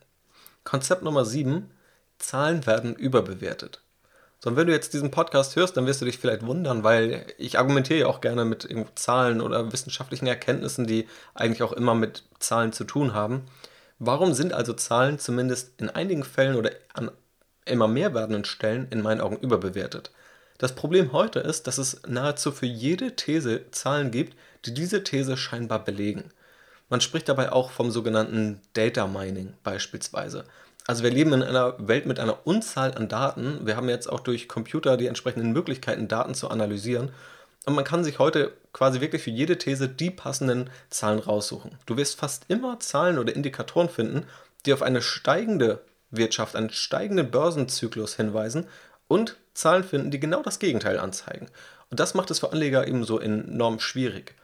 Konzept 0.63 1.03
Nummer 1.03 1.25
7. 1.25 1.71
Zahlen 2.19 2.65
werden 2.67 2.95
überbewertet. 2.95 3.81
So, 4.39 4.49
und 4.49 4.55
wenn 4.55 4.67
du 4.67 4.73
jetzt 4.73 4.93
diesen 4.93 5.11
Podcast 5.11 5.55
hörst, 5.55 5.77
dann 5.77 5.85
wirst 5.85 6.01
du 6.01 6.05
dich 6.05 6.17
vielleicht 6.17 6.45
wundern, 6.45 6.83
weil 6.83 7.25
ich 7.37 7.59
argumentiere 7.59 7.99
ja 7.99 8.07
auch 8.07 8.21
gerne 8.21 8.45
mit 8.45 8.67
Zahlen 8.95 9.41
oder 9.41 9.71
wissenschaftlichen 9.71 10.27
Erkenntnissen, 10.27 10.87
die 10.87 11.07
eigentlich 11.35 11.63
auch 11.63 11.73
immer 11.73 11.93
mit 11.93 12.23
Zahlen 12.39 12.73
zu 12.73 12.83
tun 12.83 13.13
haben. 13.13 13.43
Warum 13.99 14.33
sind 14.33 14.53
also 14.53 14.73
Zahlen 14.73 15.19
zumindest 15.19 15.79
in 15.79 15.89
einigen 15.89 16.23
Fällen 16.23 16.55
oder 16.55 16.71
an 16.93 17.11
immer 17.65 17.87
mehr 17.87 18.15
werdenden 18.15 18.45
Stellen 18.45 18.87
in 18.89 19.01
meinen 19.01 19.21
Augen 19.21 19.37
überbewertet? 19.37 20.11
Das 20.57 20.73
Problem 20.73 21.11
heute 21.11 21.39
ist, 21.39 21.67
dass 21.67 21.77
es 21.77 22.01
nahezu 22.07 22.51
für 22.51 22.65
jede 22.65 23.15
These 23.15 23.69
Zahlen 23.71 24.09
gibt, 24.09 24.35
die 24.65 24.73
diese 24.73 25.03
These 25.03 25.37
scheinbar 25.37 25.83
belegen. 25.83 26.31
Man 26.91 26.99
spricht 26.99 27.29
dabei 27.29 27.53
auch 27.53 27.71
vom 27.71 27.89
sogenannten 27.89 28.59
Data 28.73 29.07
Mining 29.07 29.53
beispielsweise. 29.63 30.43
Also 30.85 31.03
wir 31.03 31.09
leben 31.09 31.31
in 31.31 31.41
einer 31.41 31.75
Welt 31.87 32.05
mit 32.05 32.19
einer 32.19 32.45
Unzahl 32.45 32.93
an 32.95 33.07
Daten. 33.07 33.65
Wir 33.65 33.77
haben 33.77 33.87
jetzt 33.87 34.11
auch 34.11 34.19
durch 34.19 34.49
Computer 34.49 34.97
die 34.97 35.07
entsprechenden 35.07 35.53
Möglichkeiten, 35.53 36.09
Daten 36.09 36.35
zu 36.35 36.49
analysieren. 36.49 37.11
Und 37.65 37.75
man 37.75 37.85
kann 37.85 38.03
sich 38.03 38.19
heute 38.19 38.51
quasi 38.73 38.99
wirklich 38.99 39.23
für 39.23 39.29
jede 39.29 39.57
These 39.57 39.87
die 39.87 40.11
passenden 40.11 40.69
Zahlen 40.89 41.19
raussuchen. 41.19 41.77
Du 41.85 41.95
wirst 41.95 42.19
fast 42.19 42.43
immer 42.49 42.77
Zahlen 42.81 43.19
oder 43.19 43.33
Indikatoren 43.33 43.87
finden, 43.87 44.25
die 44.65 44.73
auf 44.73 44.81
eine 44.81 45.01
steigende 45.01 45.79
Wirtschaft, 46.09 46.57
einen 46.57 46.71
steigenden 46.71 47.31
Börsenzyklus 47.31 48.17
hinweisen 48.17 48.67
und 49.07 49.37
Zahlen 49.53 49.85
finden, 49.85 50.11
die 50.11 50.19
genau 50.19 50.43
das 50.43 50.59
Gegenteil 50.59 50.99
anzeigen. 50.99 51.47
Und 51.89 52.01
das 52.01 52.15
macht 52.15 52.31
es 52.31 52.39
für 52.39 52.51
Anleger 52.51 52.85
eben 52.85 53.05
so 53.05 53.17
enorm 53.17 53.79
schwierig. 53.79 54.35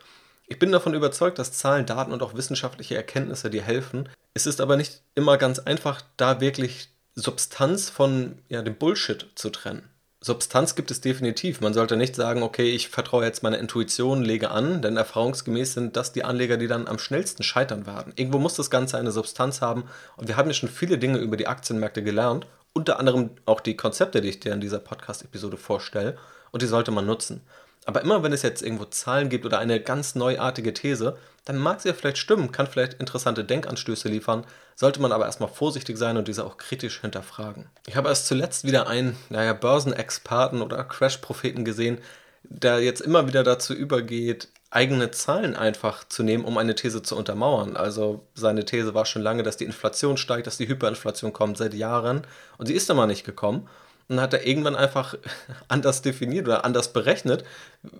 Ich 0.47 0.59
bin 0.59 0.71
davon 0.71 0.93
überzeugt, 0.93 1.39
dass 1.39 1.51
Zahlen, 1.51 1.85
Daten 1.85 2.13
und 2.13 2.23
auch 2.23 2.33
wissenschaftliche 2.33 2.95
Erkenntnisse 2.95 3.49
dir 3.49 3.61
helfen. 3.61 4.07
Es 4.33 4.45
ist 4.45 4.61
aber 4.61 4.77
nicht 4.77 5.01
immer 5.13 5.37
ganz 5.37 5.59
einfach, 5.59 6.01
da 6.15 6.39
wirklich 6.39 6.89
Substanz 7.15 7.89
von 7.89 8.39
ja, 8.47 8.61
dem 8.61 8.75
Bullshit 8.75 9.27
zu 9.35 9.49
trennen. 9.49 9.89
Substanz 10.21 10.75
gibt 10.75 10.89
es 10.89 11.01
definitiv. 11.01 11.61
Man 11.61 11.73
sollte 11.73 11.97
nicht 11.97 12.15
sagen, 12.15 12.43
okay, 12.43 12.69
ich 12.71 12.89
vertraue 12.89 13.25
jetzt 13.25 13.43
meiner 13.43 13.59
Intuition, 13.59 14.23
lege 14.23 14.49
an, 14.49 14.81
denn 14.81 14.97
erfahrungsgemäß 14.97 15.73
sind 15.73 15.95
das 15.95 16.11
die 16.11 16.23
Anleger, 16.23 16.57
die 16.57 16.67
dann 16.67 16.87
am 16.87 16.97
schnellsten 16.97 17.43
scheitern 17.43 17.85
werden. 17.85 18.13
Irgendwo 18.15 18.39
muss 18.39 18.55
das 18.55 18.69
Ganze 18.69 18.97
eine 18.97 19.11
Substanz 19.11 19.61
haben 19.61 19.83
und 20.15 20.27
wir 20.27 20.37
haben 20.37 20.47
ja 20.47 20.53
schon 20.53 20.69
viele 20.69 20.97
Dinge 20.97 21.19
über 21.19 21.37
die 21.37 21.47
Aktienmärkte 21.47 22.03
gelernt, 22.03 22.47
unter 22.73 22.99
anderem 22.99 23.31
auch 23.45 23.59
die 23.59 23.77
Konzepte, 23.77 24.21
die 24.21 24.29
ich 24.29 24.39
dir 24.39 24.53
in 24.53 24.61
dieser 24.61 24.79
Podcast-Episode 24.79 25.57
vorstelle 25.57 26.17
und 26.51 26.61
die 26.61 26.67
sollte 26.67 26.91
man 26.91 27.05
nutzen. 27.05 27.41
Aber 27.87 28.01
immer 28.01 28.21
wenn 28.21 28.33
es 28.33 28.41
jetzt 28.41 28.61
irgendwo 28.61 28.83
Zahlen 28.85 29.29
gibt 29.29 29.45
oder 29.45 29.59
eine 29.59 29.79
ganz 29.79 30.13
neuartige 30.13 30.73
These, 30.73 31.17
dann 31.45 31.57
mag 31.57 31.79
sie 31.79 31.87
ja 31.87 31.93
vielleicht 31.93 32.17
stimmen, 32.17 32.51
kann 32.51 32.67
vielleicht 32.67 32.95
interessante 32.95 33.45
Denkanstöße 33.45 34.09
liefern, 34.09 34.45
sollte 34.75 35.01
man 35.01 35.13
aber 35.13 35.25
erstmal 35.25 35.47
vorsichtig 35.47 35.97
sein 35.97 36.17
und 36.17 36.27
diese 36.27 36.45
auch 36.45 36.57
kritisch 36.57 36.99
hinterfragen. 36.99 37.67
Ich 37.87 37.95
habe 37.95 38.09
erst 38.09 38.27
zuletzt 38.27 38.65
wieder 38.65 38.87
einen, 38.87 39.15
naja, 39.29 39.53
Börsenexperten 39.53 40.61
oder 40.61 40.83
Crash-Propheten 40.83 41.63
gesehen, 41.63 41.99
der 42.43 42.81
jetzt 42.81 42.99
immer 42.99 43.25
wieder 43.25 43.43
dazu 43.43 43.73
übergeht, 43.73 44.49
eigene 44.69 45.11
Zahlen 45.11 45.55
einfach 45.55 46.03
zu 46.03 46.23
nehmen, 46.23 46.43
um 46.43 46.57
eine 46.57 46.75
These 46.75 47.01
zu 47.03 47.15
untermauern. 47.15 47.77
Also 47.77 48.27
seine 48.35 48.65
These 48.65 48.93
war 48.93 49.05
schon 49.05 49.21
lange, 49.21 49.43
dass 49.43 49.55
die 49.55 49.63
Inflation 49.63 50.17
steigt, 50.17 50.45
dass 50.45 50.57
die 50.57 50.67
Hyperinflation 50.67 51.31
kommt 51.31 51.57
seit 51.57 51.73
Jahren 51.73 52.27
und 52.57 52.65
sie 52.65 52.73
ist 52.73 52.89
immer 52.89 53.07
nicht 53.07 53.25
gekommen. 53.25 53.69
Und 54.09 54.21
hat 54.21 54.33
er 54.33 54.47
irgendwann 54.47 54.75
einfach 54.75 55.15
anders 55.67 56.01
definiert 56.01 56.47
oder 56.47 56.63
anders 56.63 56.93
berechnet, 56.93 57.43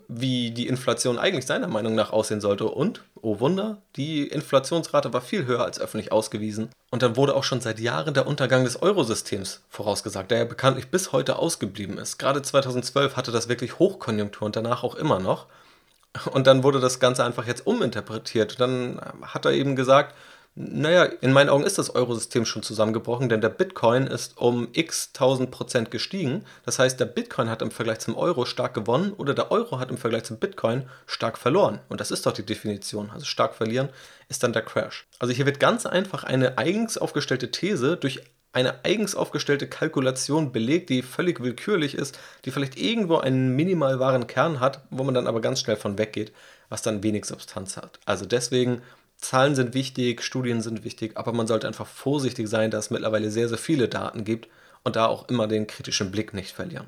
wie 0.08 0.52
die 0.52 0.68
Inflation 0.68 1.20
eigentlich 1.20 1.46
seiner 1.46 1.68
Meinung 1.68 1.96
nach 1.96 2.12
aussehen 2.12 2.42
sollte. 2.42 2.66
Und, 2.66 3.02
oh 3.22 3.40
Wunder, 3.40 3.82
die 3.96 4.28
Inflationsrate 4.28 5.12
war 5.14 5.22
viel 5.22 5.46
höher 5.46 5.66
als 5.66 5.80
öffentlich 5.80 6.12
ausgewiesen. 6.12 6.70
Und 6.90 7.02
dann 7.02 7.18
wurde 7.18 7.36
auch 7.36 7.44
schon 7.44 7.60
seit 7.60 7.80
Jahren 7.80 8.14
der 8.14 8.28
Untergang 8.28 8.64
des 8.64 8.82
Eurosystems 8.82 9.62
vorausgesagt, 9.70 10.32
der 10.32 10.40
ja 10.40 10.46
bekanntlich 10.46 10.88
bis 10.90 11.12
heute 11.12 11.38
ausgeblieben 11.38 11.98
ist. 11.98 12.18
Gerade 12.18 12.42
2012 12.42 13.18
hatte 13.18 13.32
das 13.32 13.50
wirklich 13.50 13.80
Hochkonjunktur 13.80 14.46
und 14.46 14.56
danach 14.56 14.84
auch 14.84 14.96
immer 14.96 15.20
noch. 15.20 15.48
Und 16.32 16.48
dann 16.48 16.64
wurde 16.64 16.80
das 16.80 17.00
Ganze 17.00 17.24
einfach 17.24 17.46
jetzt 17.46 17.68
uminterpretiert. 17.68 18.60
Dann 18.60 19.02
hat 19.22 19.46
er 19.46 19.52
eben 19.52 19.76
gesagt, 19.76 20.16
naja, 20.60 21.04
in 21.04 21.34
meinen 21.34 21.50
Augen 21.50 21.64
ist 21.64 21.78
das 21.78 21.94
Eurosystem 21.94 22.44
schon 22.44 22.64
zusammengebrochen, 22.64 23.30
denn 23.30 23.42
der 23.42 23.50
Bitcoin 23.50 24.08
ist 24.08 24.40
um 24.40 24.70
x 24.74 25.14
tausend 25.14 25.52
Prozent 25.52 25.92
gestiegen. 25.92 26.46
Das 26.66 26.80
heißt, 26.80 27.00
der 27.00 27.06
Bitcoin 27.06 27.48
hat 27.48 27.62
im 27.62 27.70
Vergleich 27.70 28.00
zum 28.00 28.16
Euro 28.16 28.46
stark 28.46 28.74
gewonnen 28.74 29.14
oder 29.14 29.36
der 29.36 29.52
Euro 29.52 29.78
hat 29.78 29.92
im 29.92 30.00
Vergleich 30.00 30.24
zum 30.24 30.38
Bitcoin 30.38 30.90
stark 31.06 31.38
verloren. 31.38 31.80
Und 31.90 32.02
das 32.02 32.10
ist 32.10 32.26
doch 32.26 32.34
die 32.34 32.46
Definition. 32.46 33.12
Also 33.12 33.26
stark 33.26 33.54
verlieren 33.54 33.90
ist 34.30 34.42
dann 34.42 34.52
der 34.52 34.64
Crash. 34.64 35.06
Also 35.20 35.32
hier 35.32 35.46
wird 35.46 35.60
ganz 35.60 35.86
einfach 35.86 36.24
eine 36.24 36.58
eigens 36.58 36.98
aufgestellte 36.98 37.52
These 37.52 37.96
durch 37.96 38.24
eine 38.52 38.84
eigens 38.84 39.14
aufgestellte 39.14 39.68
Kalkulation 39.68 40.52
belegt, 40.52 40.90
die 40.90 41.04
völlig 41.04 41.40
willkürlich 41.40 41.94
ist, 41.94 42.18
die 42.46 42.52
vielleicht 42.52 42.76
irgendwo 42.76 43.18
einen 43.18 43.56
minimal 43.56 44.00
wahren 44.00 44.26
Kern 44.26 44.60
hat, 44.60 44.82
wo 44.90 45.04
man 45.04 45.14
dann 45.14 45.28
aber 45.28 45.42
ganz 45.42 45.60
schnell 45.60 45.76
von 45.76 46.00
weggeht, 46.00 46.32
was 46.70 46.82
dann 46.82 47.04
wenig 47.04 47.26
Substanz 47.26 47.78
hat. 47.78 48.00
Also 48.06 48.26
deswegen 48.26 48.82
Zahlen 49.18 49.56
sind 49.56 49.74
wichtig, 49.74 50.22
Studien 50.24 50.62
sind 50.62 50.84
wichtig, 50.84 51.18
aber 51.18 51.34
man 51.34 51.48
sollte 51.48 51.68
einfach 51.68 51.88
vorsichtig 51.88 52.48
sein, 52.48 52.72
da 52.72 52.78
es 52.78 52.92
mittlerweile 52.92 53.32
sehr, 53.32 53.50
sehr 53.50 53.58
viele 53.58 53.88
Daten 53.88 54.24
gibt 54.24 54.48
und 54.84 54.96
da 54.96 55.08
auch 55.08 55.28
immer 55.28 55.48
den 55.48 55.68
kritischen 55.68 56.12
Blick 56.12 56.34
nicht 56.34 56.52
verlieren. 56.52 56.88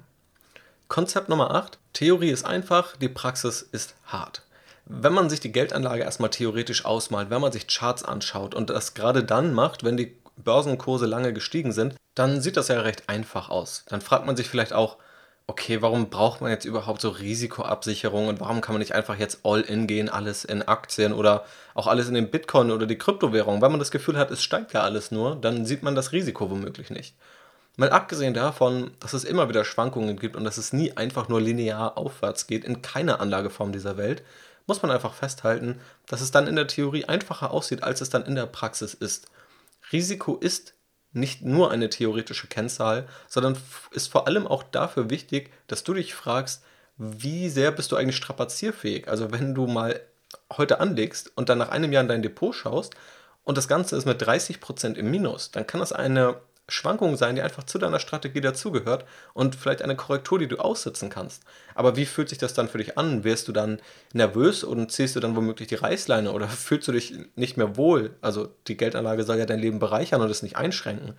Konzept 0.87 1.29
Nummer 1.29 1.51
8. 1.51 1.77
Theorie 1.93 2.29
ist 2.29 2.45
einfach, 2.45 2.95
die 2.97 3.09
Praxis 3.09 3.61
ist 3.61 3.95
hart. 4.05 4.43
Wenn 4.85 5.13
man 5.13 5.29
sich 5.29 5.39
die 5.39 5.51
Geldanlage 5.51 6.03
erstmal 6.03 6.31
theoretisch 6.31 6.85
ausmalt, 6.85 7.29
wenn 7.29 7.41
man 7.41 7.51
sich 7.51 7.67
Charts 7.67 8.03
anschaut 8.03 8.55
und 8.55 8.69
das 8.69 8.95
gerade 8.95 9.23
dann 9.23 9.53
macht, 9.53 9.83
wenn 9.83 9.97
die 9.97 10.15
Börsenkurse 10.37 11.05
lange 11.05 11.33
gestiegen 11.33 11.71
sind, 11.71 11.95
dann 12.15 12.41
sieht 12.41 12.57
das 12.57 12.69
ja 12.69 12.81
recht 12.81 13.07
einfach 13.07 13.49
aus. 13.49 13.85
Dann 13.87 14.01
fragt 14.01 14.25
man 14.25 14.35
sich 14.35 14.49
vielleicht 14.49 14.73
auch, 14.73 14.97
okay, 15.49 15.81
warum 15.81 16.11
braucht 16.11 16.41
man 16.41 16.51
jetzt 16.51 16.65
überhaupt 16.65 17.01
so 17.01 17.09
Risikoabsicherung 17.09 18.27
und 18.27 18.39
warum 18.39 18.61
kann 18.61 18.73
man 18.73 18.79
nicht 18.79 18.93
einfach 18.93 19.17
jetzt 19.17 19.39
all 19.43 19.61
in 19.61 19.87
gehen, 19.87 20.07
alles 20.07 20.45
in 20.45 20.61
Aktien 20.61 21.11
oder 21.11 21.43
auch 21.73 21.87
alles 21.87 22.07
in 22.07 22.13
den 22.13 22.29
Bitcoin 22.29 22.69
oder 22.69 22.85
die 22.85 22.99
Kryptowährung? 22.99 23.59
Wenn 23.59 23.71
man 23.71 23.79
das 23.79 23.89
Gefühl 23.89 24.15
hat, 24.15 24.29
es 24.29 24.43
steigt 24.43 24.73
ja 24.73 24.81
alles 24.81 25.09
nur, 25.09 25.35
dann 25.35 25.65
sieht 25.65 25.81
man 25.81 25.95
das 25.95 26.11
Risiko 26.11 26.51
womöglich 26.51 26.91
nicht. 26.91 27.15
Mal 27.77 27.89
abgesehen 27.89 28.35
davon, 28.35 28.91
dass 28.99 29.13
es 29.13 29.23
immer 29.23 29.49
wieder 29.49 29.65
Schwankungen 29.65 30.19
gibt 30.19 30.35
und 30.35 30.43
dass 30.43 30.57
es 30.57 30.71
nie 30.71 30.95
einfach 30.95 31.29
nur 31.29 31.41
linear 31.41 31.97
aufwärts 31.97 32.45
geht 32.45 32.63
in 32.63 32.83
keiner 32.83 33.19
Anlageform 33.19 33.71
dieser 33.71 33.97
Welt, 33.97 34.21
muss 34.67 34.83
man 34.83 34.91
einfach 34.91 35.15
festhalten, 35.15 35.79
dass 36.05 36.21
es 36.21 36.29
dann 36.29 36.45
in 36.45 36.57
der 36.57 36.67
Theorie 36.67 37.05
einfacher 37.05 37.49
aussieht, 37.49 37.81
als 37.83 38.01
es 38.01 38.11
dann 38.11 38.25
in 38.25 38.35
der 38.35 38.45
Praxis 38.45 38.93
ist. 38.93 39.25
Risiko 39.91 40.35
ist 40.35 40.75
nicht 41.11 41.41
nur 41.41 41.71
eine 41.71 41.89
theoretische 41.89 42.47
Kennzahl, 42.47 43.07
sondern 43.27 43.57
ist 43.91 44.11
vor 44.11 44.27
allem 44.27 44.47
auch 44.47 44.63
dafür 44.63 45.09
wichtig, 45.09 45.51
dass 45.67 45.83
du 45.83 45.93
dich 45.93 46.13
fragst, 46.13 46.63
wie 46.97 47.49
sehr 47.49 47.71
bist 47.71 47.91
du 47.91 47.95
eigentlich 47.95 48.17
strapazierfähig? 48.17 49.07
Also 49.07 49.31
wenn 49.31 49.55
du 49.55 49.67
mal 49.67 50.01
heute 50.55 50.79
anlegst 50.79 51.31
und 51.35 51.49
dann 51.49 51.57
nach 51.57 51.69
einem 51.69 51.91
Jahr 51.91 52.03
in 52.03 52.09
dein 52.09 52.21
Depot 52.21 52.53
schaust 52.53 52.93
und 53.43 53.57
das 53.57 53.67
Ganze 53.67 53.95
ist 53.95 54.05
mit 54.05 54.21
30% 54.21 54.95
im 54.95 55.09
Minus, 55.09 55.51
dann 55.51 55.65
kann 55.65 55.79
das 55.79 55.93
eine 55.93 56.39
Schwankung 56.69 57.15
sein, 57.15 57.35
die 57.35 57.41
einfach 57.41 57.63
zu 57.63 57.77
deiner 57.77 57.99
Strategie 57.99 58.41
dazugehört 58.41 59.05
und 59.33 59.55
vielleicht 59.55 59.81
eine 59.81 59.95
Korrektur, 59.95 60.39
die 60.39 60.47
du 60.47 60.57
aussitzen 60.57 61.09
kannst. 61.09 61.43
Aber 61.75 61.95
wie 61.95 62.05
fühlt 62.05 62.29
sich 62.29 62.37
das 62.37 62.53
dann 62.53 62.69
für 62.69 62.77
dich 62.77 62.97
an? 62.97 63.23
Wirst 63.23 63.47
du 63.47 63.51
dann 63.51 63.79
nervös 64.13 64.63
und 64.63 64.91
ziehst 64.91 65.15
du 65.15 65.19
dann 65.19 65.35
womöglich 65.35 65.67
die 65.67 65.75
Reißleine 65.75 66.31
oder 66.31 66.47
fühlst 66.47 66.87
du 66.87 66.91
dich 66.91 67.13
nicht 67.35 67.57
mehr 67.57 67.77
wohl? 67.77 68.15
Also 68.21 68.49
die 68.67 68.77
Geldanlage 68.77 69.23
soll 69.23 69.37
ja 69.37 69.45
dein 69.45 69.59
Leben 69.59 69.79
bereichern 69.79 70.21
und 70.21 70.29
es 70.29 70.43
nicht 70.43 70.57
einschränken. 70.57 71.15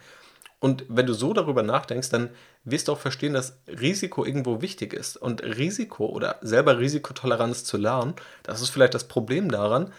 Und 0.60 0.84
wenn 0.88 1.06
du 1.06 1.14
so 1.14 1.32
darüber 1.32 1.62
nachdenkst, 1.62 2.10
dann 2.10 2.28
wirst 2.64 2.88
du 2.88 2.92
auch 2.92 2.98
verstehen, 2.98 3.32
dass 3.32 3.58
Risiko 3.66 4.26
irgendwo 4.26 4.60
wichtig 4.60 4.92
ist. 4.92 5.16
Und 5.16 5.42
Risiko 5.42 6.06
oder 6.06 6.36
selber 6.42 6.78
Risikotoleranz 6.78 7.64
zu 7.64 7.78
lernen, 7.78 8.14
das 8.42 8.60
ist 8.60 8.68
vielleicht 8.68 8.92
das 8.92 9.08
Problem 9.08 9.50
daran, 9.50 9.90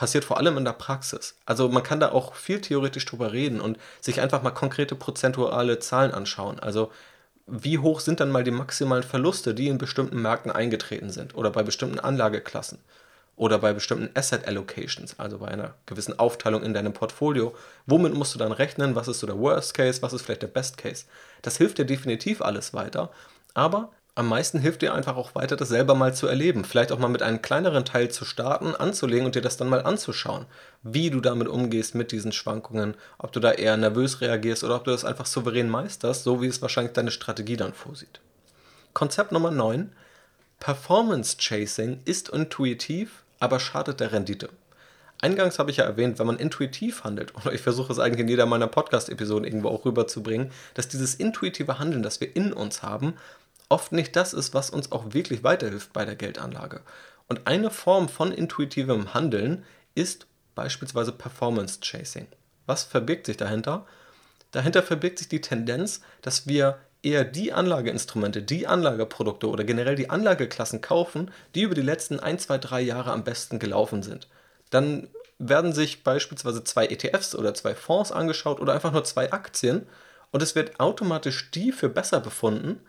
passiert 0.00 0.24
vor 0.24 0.38
allem 0.38 0.56
in 0.56 0.64
der 0.64 0.72
Praxis. 0.72 1.34
Also 1.44 1.68
man 1.68 1.82
kann 1.82 2.00
da 2.00 2.10
auch 2.10 2.34
viel 2.34 2.62
theoretisch 2.62 3.04
drüber 3.04 3.32
reden 3.32 3.60
und 3.60 3.76
sich 4.00 4.22
einfach 4.22 4.42
mal 4.42 4.50
konkrete 4.50 4.94
prozentuale 4.94 5.78
Zahlen 5.78 6.12
anschauen. 6.12 6.58
Also 6.58 6.90
wie 7.46 7.76
hoch 7.76 8.00
sind 8.00 8.18
dann 8.18 8.30
mal 8.30 8.42
die 8.42 8.50
maximalen 8.50 9.02
Verluste, 9.02 9.52
die 9.52 9.68
in 9.68 9.76
bestimmten 9.76 10.22
Märkten 10.22 10.50
eingetreten 10.50 11.10
sind 11.10 11.34
oder 11.34 11.50
bei 11.50 11.62
bestimmten 11.62 12.00
Anlageklassen 12.00 12.78
oder 13.36 13.58
bei 13.58 13.74
bestimmten 13.74 14.08
Asset 14.18 14.48
Allocations, 14.48 15.18
also 15.18 15.36
bei 15.36 15.48
einer 15.48 15.74
gewissen 15.84 16.18
Aufteilung 16.18 16.62
in 16.62 16.72
deinem 16.72 16.94
Portfolio. 16.94 17.54
Womit 17.84 18.14
musst 18.14 18.34
du 18.34 18.38
dann 18.38 18.52
rechnen? 18.52 18.94
Was 18.94 19.06
ist 19.06 19.20
so 19.20 19.26
der 19.26 19.38
Worst 19.38 19.74
Case? 19.74 20.00
Was 20.00 20.14
ist 20.14 20.22
vielleicht 20.22 20.40
der 20.40 20.46
Best 20.46 20.78
Case? 20.78 21.04
Das 21.42 21.58
hilft 21.58 21.76
dir 21.76 21.84
definitiv 21.84 22.40
alles 22.40 22.72
weiter, 22.72 23.10
aber 23.52 23.92
am 24.14 24.28
meisten 24.28 24.58
hilft 24.58 24.82
dir 24.82 24.94
einfach 24.94 25.16
auch 25.16 25.34
weiter, 25.34 25.56
das 25.56 25.68
selber 25.68 25.94
mal 25.94 26.14
zu 26.14 26.26
erleben. 26.26 26.64
Vielleicht 26.64 26.92
auch 26.92 26.98
mal 26.98 27.08
mit 27.08 27.22
einem 27.22 27.42
kleineren 27.42 27.84
Teil 27.84 28.10
zu 28.10 28.24
starten, 28.24 28.74
anzulegen 28.74 29.26
und 29.26 29.34
dir 29.34 29.42
das 29.42 29.56
dann 29.56 29.68
mal 29.68 29.82
anzuschauen. 29.82 30.46
Wie 30.82 31.10
du 31.10 31.20
damit 31.20 31.48
umgehst 31.48 31.94
mit 31.94 32.12
diesen 32.12 32.32
Schwankungen, 32.32 32.94
ob 33.18 33.32
du 33.32 33.40
da 33.40 33.52
eher 33.52 33.76
nervös 33.76 34.20
reagierst 34.20 34.64
oder 34.64 34.76
ob 34.76 34.84
du 34.84 34.90
das 34.90 35.04
einfach 35.04 35.26
souverän 35.26 35.68
meisterst, 35.68 36.24
so 36.24 36.42
wie 36.42 36.48
es 36.48 36.62
wahrscheinlich 36.62 36.92
deine 36.92 37.10
Strategie 37.10 37.56
dann 37.56 37.72
vorsieht. 37.72 38.20
Konzept 38.92 39.32
Nummer 39.32 39.50
9. 39.50 39.92
Performance 40.58 41.36
Chasing 41.38 42.00
ist 42.04 42.28
intuitiv, 42.30 43.22
aber 43.38 43.60
schadet 43.60 44.00
der 44.00 44.12
Rendite. 44.12 44.50
Eingangs 45.22 45.58
habe 45.58 45.70
ich 45.70 45.76
ja 45.76 45.84
erwähnt, 45.84 46.18
wenn 46.18 46.26
man 46.26 46.38
intuitiv 46.38 47.04
handelt, 47.04 47.34
oder 47.40 47.52
ich 47.52 47.60
versuche 47.60 47.92
es 47.92 47.98
eigentlich 47.98 48.20
in 48.20 48.28
jeder 48.28 48.46
meiner 48.46 48.66
Podcast-Episoden 48.66 49.44
irgendwo 49.44 49.68
auch 49.68 49.84
rüberzubringen, 49.84 50.50
dass 50.74 50.88
dieses 50.88 51.14
intuitive 51.14 51.78
Handeln, 51.78 52.02
das 52.02 52.20
wir 52.20 52.34
in 52.34 52.52
uns 52.52 52.82
haben, 52.82 53.14
oft 53.70 53.92
nicht 53.92 54.14
das 54.16 54.34
ist, 54.34 54.52
was 54.52 54.68
uns 54.68 54.92
auch 54.92 55.14
wirklich 55.14 55.42
weiterhilft 55.42 55.92
bei 55.92 56.04
der 56.04 56.16
Geldanlage. 56.16 56.82
Und 57.28 57.46
eine 57.46 57.70
Form 57.70 58.08
von 58.08 58.32
intuitivem 58.32 59.14
Handeln 59.14 59.64
ist 59.94 60.26
beispielsweise 60.54 61.12
Performance 61.12 61.80
Chasing. 61.80 62.26
Was 62.66 62.84
verbirgt 62.84 63.26
sich 63.26 63.36
dahinter? 63.36 63.86
Dahinter 64.50 64.82
verbirgt 64.82 65.18
sich 65.18 65.28
die 65.28 65.40
Tendenz, 65.40 66.00
dass 66.22 66.46
wir 66.46 66.78
eher 67.02 67.24
die 67.24 67.52
Anlageinstrumente, 67.52 68.42
die 68.42 68.66
Anlageprodukte 68.66 69.48
oder 69.48 69.64
generell 69.64 69.94
die 69.94 70.10
Anlageklassen 70.10 70.80
kaufen, 70.80 71.30
die 71.54 71.62
über 71.62 71.74
die 71.74 71.80
letzten 71.82 72.20
1, 72.20 72.42
2, 72.42 72.58
3 72.58 72.80
Jahre 72.82 73.12
am 73.12 73.24
besten 73.24 73.58
gelaufen 73.58 74.02
sind. 74.02 74.28
Dann 74.70 75.08
werden 75.38 75.72
sich 75.72 76.04
beispielsweise 76.04 76.62
zwei 76.64 76.86
ETFs 76.86 77.34
oder 77.34 77.54
zwei 77.54 77.74
Fonds 77.74 78.12
angeschaut 78.12 78.60
oder 78.60 78.74
einfach 78.74 78.92
nur 78.92 79.04
zwei 79.04 79.32
Aktien 79.32 79.86
und 80.32 80.42
es 80.42 80.54
wird 80.54 80.78
automatisch 80.78 81.50
die 81.50 81.72
für 81.72 81.88
besser 81.88 82.20
befunden, 82.20 82.80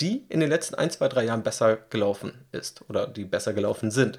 die 0.00 0.24
in 0.28 0.40
den 0.40 0.50
letzten 0.50 0.74
1, 0.74 0.98
2, 0.98 1.08
3 1.08 1.24
Jahren 1.24 1.42
besser 1.42 1.78
gelaufen 1.90 2.44
ist 2.52 2.82
oder 2.88 3.06
die 3.06 3.24
besser 3.24 3.52
gelaufen 3.52 3.90
sind. 3.90 4.18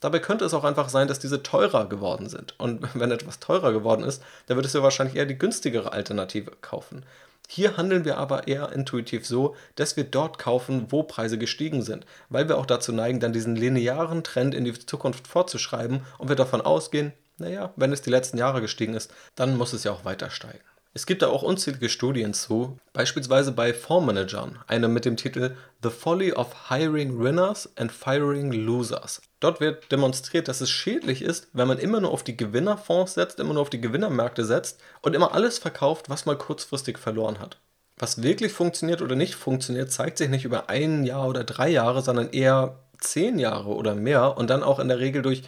Dabei 0.00 0.18
könnte 0.18 0.44
es 0.44 0.54
auch 0.54 0.64
einfach 0.64 0.88
sein, 0.88 1.06
dass 1.06 1.20
diese 1.20 1.42
teurer 1.42 1.88
geworden 1.88 2.28
sind. 2.28 2.58
Und 2.58 2.82
wenn 2.98 3.10
etwas 3.10 3.38
teurer 3.38 3.72
geworden 3.72 4.04
ist, 4.04 4.22
dann 4.46 4.56
würdest 4.56 4.74
du 4.74 4.82
wahrscheinlich 4.82 5.16
eher 5.16 5.26
die 5.26 5.38
günstigere 5.38 5.92
Alternative 5.92 6.50
kaufen. 6.60 7.04
Hier 7.48 7.76
handeln 7.76 8.04
wir 8.04 8.16
aber 8.16 8.48
eher 8.48 8.72
intuitiv 8.72 9.26
so, 9.26 9.56
dass 9.74 9.96
wir 9.96 10.04
dort 10.04 10.38
kaufen, 10.38 10.86
wo 10.90 11.02
Preise 11.02 11.38
gestiegen 11.38 11.82
sind, 11.82 12.06
weil 12.30 12.48
wir 12.48 12.56
auch 12.56 12.66
dazu 12.66 12.92
neigen, 12.92 13.20
dann 13.20 13.32
diesen 13.32 13.56
linearen 13.56 14.24
Trend 14.24 14.54
in 14.54 14.64
die 14.64 14.72
Zukunft 14.72 15.26
fortzuschreiben 15.26 16.00
und 16.18 16.28
wir 16.28 16.36
davon 16.36 16.62
ausgehen, 16.62 17.12
naja, 17.38 17.72
wenn 17.76 17.92
es 17.92 18.02
die 18.02 18.10
letzten 18.10 18.38
Jahre 18.38 18.60
gestiegen 18.60 18.94
ist, 18.94 19.12
dann 19.34 19.56
muss 19.56 19.72
es 19.72 19.84
ja 19.84 19.92
auch 19.92 20.04
weiter 20.04 20.30
steigen. 20.30 20.64
Es 20.94 21.06
gibt 21.06 21.22
da 21.22 21.28
auch 21.28 21.42
unzählige 21.42 21.88
Studien 21.88 22.34
zu, 22.34 22.76
beispielsweise 22.92 23.52
bei 23.52 23.72
Fondsmanagern, 23.72 24.58
eine 24.66 24.88
mit 24.88 25.06
dem 25.06 25.16
Titel 25.16 25.56
The 25.82 25.88
Folly 25.88 26.34
of 26.34 26.68
Hiring 26.68 27.18
Winners 27.18 27.70
and 27.76 27.90
Firing 27.90 28.52
Losers. 28.52 29.22
Dort 29.40 29.60
wird 29.60 29.90
demonstriert, 29.90 30.48
dass 30.48 30.60
es 30.60 30.68
schädlich 30.68 31.22
ist, 31.22 31.48
wenn 31.54 31.66
man 31.66 31.78
immer 31.78 32.00
nur 32.02 32.10
auf 32.10 32.24
die 32.24 32.36
Gewinnerfonds 32.36 33.14
setzt, 33.14 33.40
immer 33.40 33.54
nur 33.54 33.62
auf 33.62 33.70
die 33.70 33.80
Gewinnermärkte 33.80 34.44
setzt 34.44 34.82
und 35.00 35.16
immer 35.16 35.32
alles 35.32 35.58
verkauft, 35.58 36.10
was 36.10 36.26
mal 36.26 36.36
kurzfristig 36.36 36.98
verloren 36.98 37.40
hat. 37.40 37.56
Was 37.96 38.22
wirklich 38.22 38.52
funktioniert 38.52 39.00
oder 39.00 39.16
nicht 39.16 39.34
funktioniert, 39.34 39.90
zeigt 39.90 40.18
sich 40.18 40.28
nicht 40.28 40.44
über 40.44 40.68
ein 40.68 41.04
Jahr 41.04 41.26
oder 41.26 41.44
drei 41.44 41.70
Jahre, 41.70 42.02
sondern 42.02 42.28
eher 42.30 42.80
zehn 42.98 43.38
Jahre 43.38 43.70
oder 43.70 43.94
mehr 43.94 44.36
und 44.36 44.50
dann 44.50 44.62
auch 44.62 44.78
in 44.78 44.88
der 44.88 44.98
Regel 44.98 45.22
durch 45.22 45.42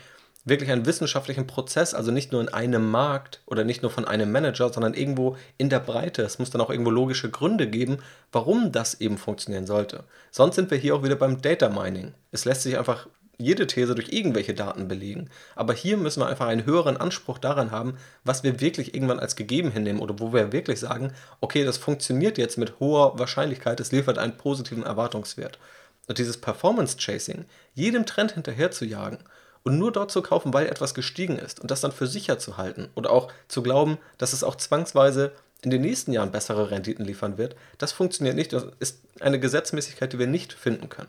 wirklich 0.44 0.70
einen 0.70 0.86
wissenschaftlichen 0.86 1.46
Prozess, 1.46 1.94
also 1.94 2.10
nicht 2.10 2.32
nur 2.32 2.40
in 2.40 2.48
einem 2.48 2.90
Markt 2.90 3.40
oder 3.46 3.64
nicht 3.64 3.82
nur 3.82 3.90
von 3.90 4.04
einem 4.04 4.30
Manager, 4.30 4.72
sondern 4.72 4.94
irgendwo 4.94 5.36
in 5.56 5.70
der 5.70 5.80
Breite. 5.80 6.22
Es 6.22 6.38
muss 6.38 6.50
dann 6.50 6.60
auch 6.60 6.70
irgendwo 6.70 6.90
logische 6.90 7.30
Gründe 7.30 7.66
geben, 7.66 7.98
warum 8.30 8.70
das 8.70 9.00
eben 9.00 9.16
funktionieren 9.16 9.66
sollte. 9.66 10.04
Sonst 10.30 10.56
sind 10.56 10.70
wir 10.70 10.78
hier 10.78 10.94
auch 10.94 11.02
wieder 11.02 11.16
beim 11.16 11.40
Data 11.40 11.68
Mining. 11.70 12.12
Es 12.30 12.44
lässt 12.44 12.62
sich 12.62 12.78
einfach 12.78 13.06
jede 13.38 13.66
These 13.66 13.94
durch 13.94 14.12
irgendwelche 14.12 14.54
Daten 14.54 14.86
belegen. 14.86 15.28
Aber 15.56 15.72
hier 15.72 15.96
müssen 15.96 16.20
wir 16.20 16.28
einfach 16.28 16.46
einen 16.46 16.66
höheren 16.66 16.96
Anspruch 16.96 17.38
daran 17.38 17.70
haben, 17.70 17.96
was 18.22 18.44
wir 18.44 18.60
wirklich 18.60 18.94
irgendwann 18.94 19.18
als 19.18 19.34
gegeben 19.34 19.70
hinnehmen 19.70 20.00
oder 20.00 20.20
wo 20.20 20.32
wir 20.32 20.52
wirklich 20.52 20.78
sagen, 20.78 21.12
okay, 21.40 21.64
das 21.64 21.78
funktioniert 21.78 22.38
jetzt 22.38 22.58
mit 22.58 22.78
hoher 22.80 23.18
Wahrscheinlichkeit, 23.18 23.80
es 23.80 23.92
liefert 23.92 24.18
einen 24.18 24.36
positiven 24.36 24.84
Erwartungswert. 24.84 25.58
Und 26.06 26.18
dieses 26.18 26.36
Performance 26.36 26.98
Chasing, 26.98 27.46
jedem 27.72 28.06
Trend 28.06 28.32
hinterher 28.32 28.70
zu 28.70 28.84
jagen 28.84 29.18
und 29.64 29.78
nur 29.78 29.90
dort 29.90 30.12
zu 30.12 30.22
kaufen, 30.22 30.54
weil 30.54 30.66
etwas 30.66 30.94
gestiegen 30.94 31.38
ist 31.38 31.60
und 31.60 31.70
das 31.70 31.80
dann 31.80 31.92
für 31.92 32.06
sicher 32.06 32.38
zu 32.38 32.56
halten 32.56 32.88
oder 32.94 33.10
auch 33.10 33.32
zu 33.48 33.62
glauben, 33.62 33.98
dass 34.18 34.32
es 34.32 34.44
auch 34.44 34.54
zwangsweise 34.54 35.32
in 35.62 35.70
den 35.70 35.80
nächsten 35.80 36.12
Jahren 36.12 36.30
bessere 36.30 36.70
Renditen 36.70 37.04
liefern 37.04 37.38
wird, 37.38 37.56
das 37.78 37.92
funktioniert 37.92 38.36
nicht. 38.36 38.52
Das 38.52 38.66
ist 38.78 39.00
eine 39.20 39.40
Gesetzmäßigkeit, 39.40 40.12
die 40.12 40.18
wir 40.18 40.26
nicht 40.26 40.52
finden 40.52 40.90
können. 40.90 41.08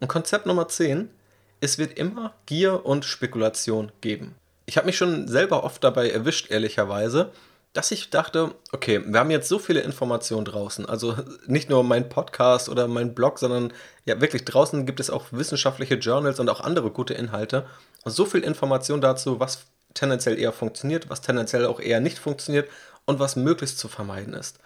Und 0.00 0.08
Konzept 0.08 0.46
Nummer 0.46 0.68
10, 0.68 1.08
es 1.60 1.78
wird 1.78 1.96
immer 1.96 2.34
Gier 2.46 2.84
und 2.84 3.04
Spekulation 3.04 3.92
geben. 4.00 4.34
Ich 4.66 4.76
habe 4.76 4.86
mich 4.86 4.96
schon 4.96 5.28
selber 5.28 5.64
oft 5.64 5.82
dabei 5.82 6.10
erwischt, 6.10 6.50
ehrlicherweise, 6.50 7.32
dass 7.78 7.92
ich 7.92 8.10
dachte, 8.10 8.56
okay, 8.72 9.00
wir 9.06 9.20
haben 9.20 9.30
jetzt 9.30 9.48
so 9.48 9.60
viele 9.60 9.82
Informationen 9.82 10.44
draußen. 10.44 10.84
Also 10.84 11.14
nicht 11.46 11.70
nur 11.70 11.84
mein 11.84 12.08
Podcast 12.08 12.68
oder 12.68 12.88
mein 12.88 13.14
Blog, 13.14 13.38
sondern 13.38 13.72
ja 14.04 14.20
wirklich 14.20 14.44
draußen 14.44 14.84
gibt 14.84 14.98
es 14.98 15.10
auch 15.10 15.26
wissenschaftliche 15.30 15.94
Journals 15.94 16.40
und 16.40 16.48
auch 16.48 16.60
andere 16.60 16.90
gute 16.90 17.14
Inhalte. 17.14 17.66
Und 18.02 18.10
so 18.10 18.26
viel 18.26 18.40
Information 18.40 19.00
dazu, 19.00 19.38
was 19.38 19.66
tendenziell 19.94 20.40
eher 20.40 20.52
funktioniert, 20.52 21.08
was 21.08 21.20
tendenziell 21.20 21.66
auch 21.66 21.78
eher 21.78 22.00
nicht 22.00 22.18
funktioniert 22.18 22.68
und 23.04 23.20
was 23.20 23.36
möglichst 23.36 23.78
zu 23.78 23.86
vermeiden 23.86 24.34
ist. 24.34 24.58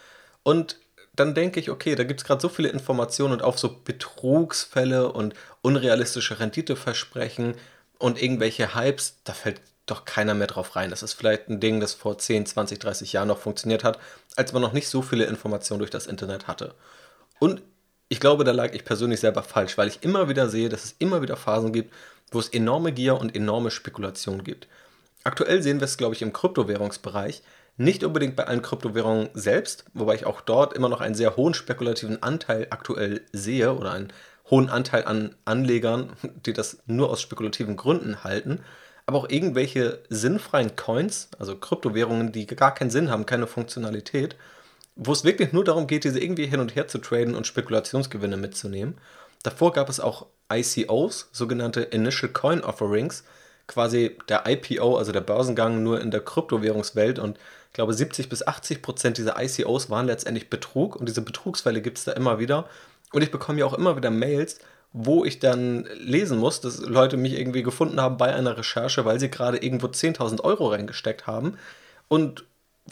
Und 0.42 0.78
dann 1.14 1.34
denke 1.34 1.60
ich, 1.60 1.68
okay, 1.68 1.94
da 1.94 2.04
gibt 2.04 2.20
es 2.20 2.26
gerade 2.26 2.40
so 2.40 2.48
viele 2.48 2.70
Informationen 2.70 3.34
und 3.34 3.42
auch 3.42 3.58
so 3.58 3.76
Betrugsfälle 3.84 5.12
und 5.12 5.34
unrealistische 5.60 6.40
Renditeversprechen 6.40 7.56
und 7.98 8.22
irgendwelche 8.22 8.74
Hypes, 8.74 9.18
da 9.24 9.34
fällt 9.34 9.60
doch 9.86 10.04
keiner 10.04 10.34
mehr 10.34 10.46
drauf 10.46 10.76
rein. 10.76 10.90
Das 10.90 11.02
ist 11.02 11.14
vielleicht 11.14 11.48
ein 11.48 11.60
Ding, 11.60 11.80
das 11.80 11.94
vor 11.94 12.18
10, 12.18 12.46
20, 12.46 12.78
30 12.78 13.12
Jahren 13.12 13.28
noch 13.28 13.38
funktioniert 13.38 13.84
hat, 13.84 13.98
als 14.36 14.52
man 14.52 14.62
noch 14.62 14.72
nicht 14.72 14.88
so 14.88 15.02
viele 15.02 15.24
Informationen 15.24 15.80
durch 15.80 15.90
das 15.90 16.06
Internet 16.06 16.46
hatte. 16.46 16.74
Und 17.38 17.62
ich 18.08 18.20
glaube, 18.20 18.44
da 18.44 18.52
lag 18.52 18.72
ich 18.74 18.84
persönlich 18.84 19.20
selber 19.20 19.42
falsch, 19.42 19.78
weil 19.78 19.88
ich 19.88 20.02
immer 20.02 20.28
wieder 20.28 20.48
sehe, 20.48 20.68
dass 20.68 20.84
es 20.84 20.94
immer 20.98 21.22
wieder 21.22 21.36
Phasen 21.36 21.72
gibt, 21.72 21.92
wo 22.30 22.38
es 22.38 22.48
enorme 22.48 22.92
Gier 22.92 23.18
und 23.18 23.34
enorme 23.34 23.70
Spekulation 23.70 24.44
gibt. 24.44 24.68
Aktuell 25.24 25.62
sehen 25.62 25.80
wir 25.80 25.84
es, 25.84 25.96
glaube 25.96 26.14
ich, 26.14 26.22
im 26.22 26.32
Kryptowährungsbereich. 26.32 27.42
Nicht 27.76 28.04
unbedingt 28.04 28.36
bei 28.36 28.46
allen 28.46 28.62
Kryptowährungen 28.62 29.30
selbst, 29.34 29.86
wobei 29.94 30.14
ich 30.14 30.26
auch 30.26 30.40
dort 30.40 30.74
immer 30.74 30.88
noch 30.88 31.00
einen 31.00 31.14
sehr 31.14 31.36
hohen 31.36 31.54
spekulativen 31.54 32.22
Anteil 32.22 32.66
aktuell 32.70 33.22
sehe 33.32 33.74
oder 33.74 33.92
einen 33.92 34.12
hohen 34.50 34.68
Anteil 34.68 35.04
an 35.06 35.34
Anlegern, 35.44 36.12
die 36.46 36.52
das 36.52 36.82
nur 36.86 37.10
aus 37.10 37.22
spekulativen 37.22 37.76
Gründen 37.76 38.24
halten, 38.24 38.60
aber 39.12 39.18
auch 39.18 39.28
irgendwelche 39.28 39.98
sinnfreien 40.08 40.74
Coins, 40.74 41.28
also 41.38 41.54
Kryptowährungen, 41.54 42.32
die 42.32 42.46
gar 42.46 42.74
keinen 42.74 42.88
Sinn 42.88 43.10
haben, 43.10 43.26
keine 43.26 43.46
Funktionalität, 43.46 44.36
wo 44.96 45.12
es 45.12 45.22
wirklich 45.22 45.52
nur 45.52 45.64
darum 45.64 45.86
geht, 45.86 46.04
diese 46.04 46.18
irgendwie 46.18 46.46
hin 46.46 46.60
und 46.60 46.74
her 46.74 46.88
zu 46.88 46.96
traden 46.96 47.34
und 47.34 47.46
Spekulationsgewinne 47.46 48.38
mitzunehmen. 48.38 48.96
Davor 49.42 49.72
gab 49.72 49.90
es 49.90 50.00
auch 50.00 50.26
ICOs, 50.50 51.28
sogenannte 51.30 51.82
Initial 51.82 52.32
Coin 52.32 52.64
Offerings, 52.64 53.24
quasi 53.66 54.16
der 54.30 54.44
IPO, 54.46 54.96
also 54.96 55.12
der 55.12 55.20
Börsengang 55.20 55.82
nur 55.82 56.00
in 56.00 56.10
der 56.10 56.20
Kryptowährungswelt. 56.20 57.18
Und 57.18 57.36
ich 57.68 57.74
glaube 57.74 57.92
70 57.92 58.30
bis 58.30 58.46
80 58.46 58.80
Prozent 58.80 59.18
dieser 59.18 59.38
ICOs 59.38 59.90
waren 59.90 60.06
letztendlich 60.06 60.48
Betrug. 60.48 60.96
Und 60.96 61.06
diese 61.06 61.20
Betrugsfälle 61.20 61.82
gibt 61.82 61.98
es 61.98 62.04
da 62.04 62.12
immer 62.12 62.38
wieder. 62.38 62.66
Und 63.12 63.20
ich 63.20 63.30
bekomme 63.30 63.58
ja 63.60 63.66
auch 63.66 63.74
immer 63.74 63.94
wieder 63.94 64.10
Mails, 64.10 64.58
wo 64.92 65.24
ich 65.24 65.38
dann 65.38 65.86
lesen 65.98 66.38
muss, 66.38 66.60
dass 66.60 66.80
Leute 66.80 67.16
mich 67.16 67.38
irgendwie 67.38 67.62
gefunden 67.62 68.00
haben 68.00 68.16
bei 68.16 68.34
einer 68.34 68.56
Recherche, 68.56 69.04
weil 69.04 69.18
sie 69.18 69.30
gerade 69.30 69.58
irgendwo 69.58 69.86
10.000 69.86 70.42
Euro 70.42 70.68
reingesteckt 70.68 71.26
haben 71.26 71.56
und 72.08 72.44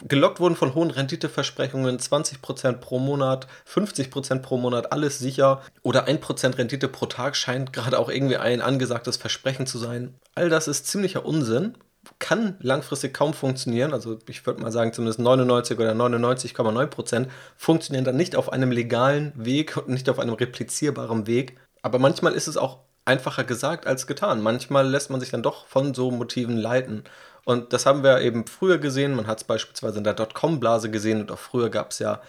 gelockt 0.07 0.39
wurden 0.39 0.55
von 0.55 0.73
hohen 0.73 0.89
Renditeversprechungen, 0.89 1.99
20% 1.99 2.73
pro 2.73 2.97
Monat, 2.97 3.47
50% 3.71 4.39
pro 4.39 4.57
Monat, 4.57 4.91
alles 4.91 5.19
sicher. 5.19 5.61
Oder 5.83 6.07
1% 6.07 6.57
Rendite 6.57 6.87
pro 6.87 7.07
Tag 7.07 7.35
scheint 7.35 7.73
gerade 7.73 7.99
auch 7.99 8.09
irgendwie 8.09 8.37
ein 8.37 8.61
angesagtes 8.61 9.17
Versprechen 9.17 9.67
zu 9.67 9.77
sein. 9.77 10.15
All 10.33 10.49
das 10.49 10.67
ist 10.67 10.87
ziemlicher 10.87 11.25
Unsinn, 11.25 11.77
kann 12.19 12.55
langfristig 12.61 13.13
kaum 13.13 13.33
funktionieren, 13.33 13.93
also 13.93 14.17
ich 14.27 14.43
würde 14.47 14.59
mal 14.59 14.71
sagen 14.71 14.91
zumindest 14.91 15.19
99 15.19 15.77
oder 15.77 15.91
99,9% 15.91 17.27
funktionieren 17.55 18.05
dann 18.05 18.15
nicht 18.15 18.35
auf 18.35 18.51
einem 18.51 18.71
legalen 18.71 19.33
Weg 19.35 19.77
und 19.77 19.89
nicht 19.89 20.09
auf 20.09 20.17
einem 20.17 20.33
replizierbaren 20.33 21.27
Weg, 21.27 21.57
aber 21.81 21.99
manchmal 21.99 22.33
ist 22.33 22.47
es 22.47 22.57
auch 22.57 22.79
einfacher 23.05 23.43
gesagt 23.43 23.87
als 23.87 24.07
getan. 24.07 24.41
Manchmal 24.41 24.87
lässt 24.87 25.09
man 25.09 25.19
sich 25.19 25.31
dann 25.31 25.43
doch 25.43 25.65
von 25.65 25.93
so 25.93 26.11
Motiven 26.11 26.57
leiten. 26.57 27.03
Und 27.43 27.73
das 27.73 27.85
haben 27.85 28.03
wir 28.03 28.21
eben 28.21 28.45
früher 28.45 28.77
gesehen. 28.77 29.15
Man 29.15 29.27
hat 29.27 29.39
es 29.39 29.43
beispielsweise 29.43 29.97
in 29.97 30.03
der 30.03 30.13
Dotcom-Blase 30.13 30.91
gesehen 30.91 31.21
und 31.21 31.31
auch 31.31 31.39
früher 31.39 31.69
gab 31.69 31.91
es 31.91 31.99
ja 31.99 32.21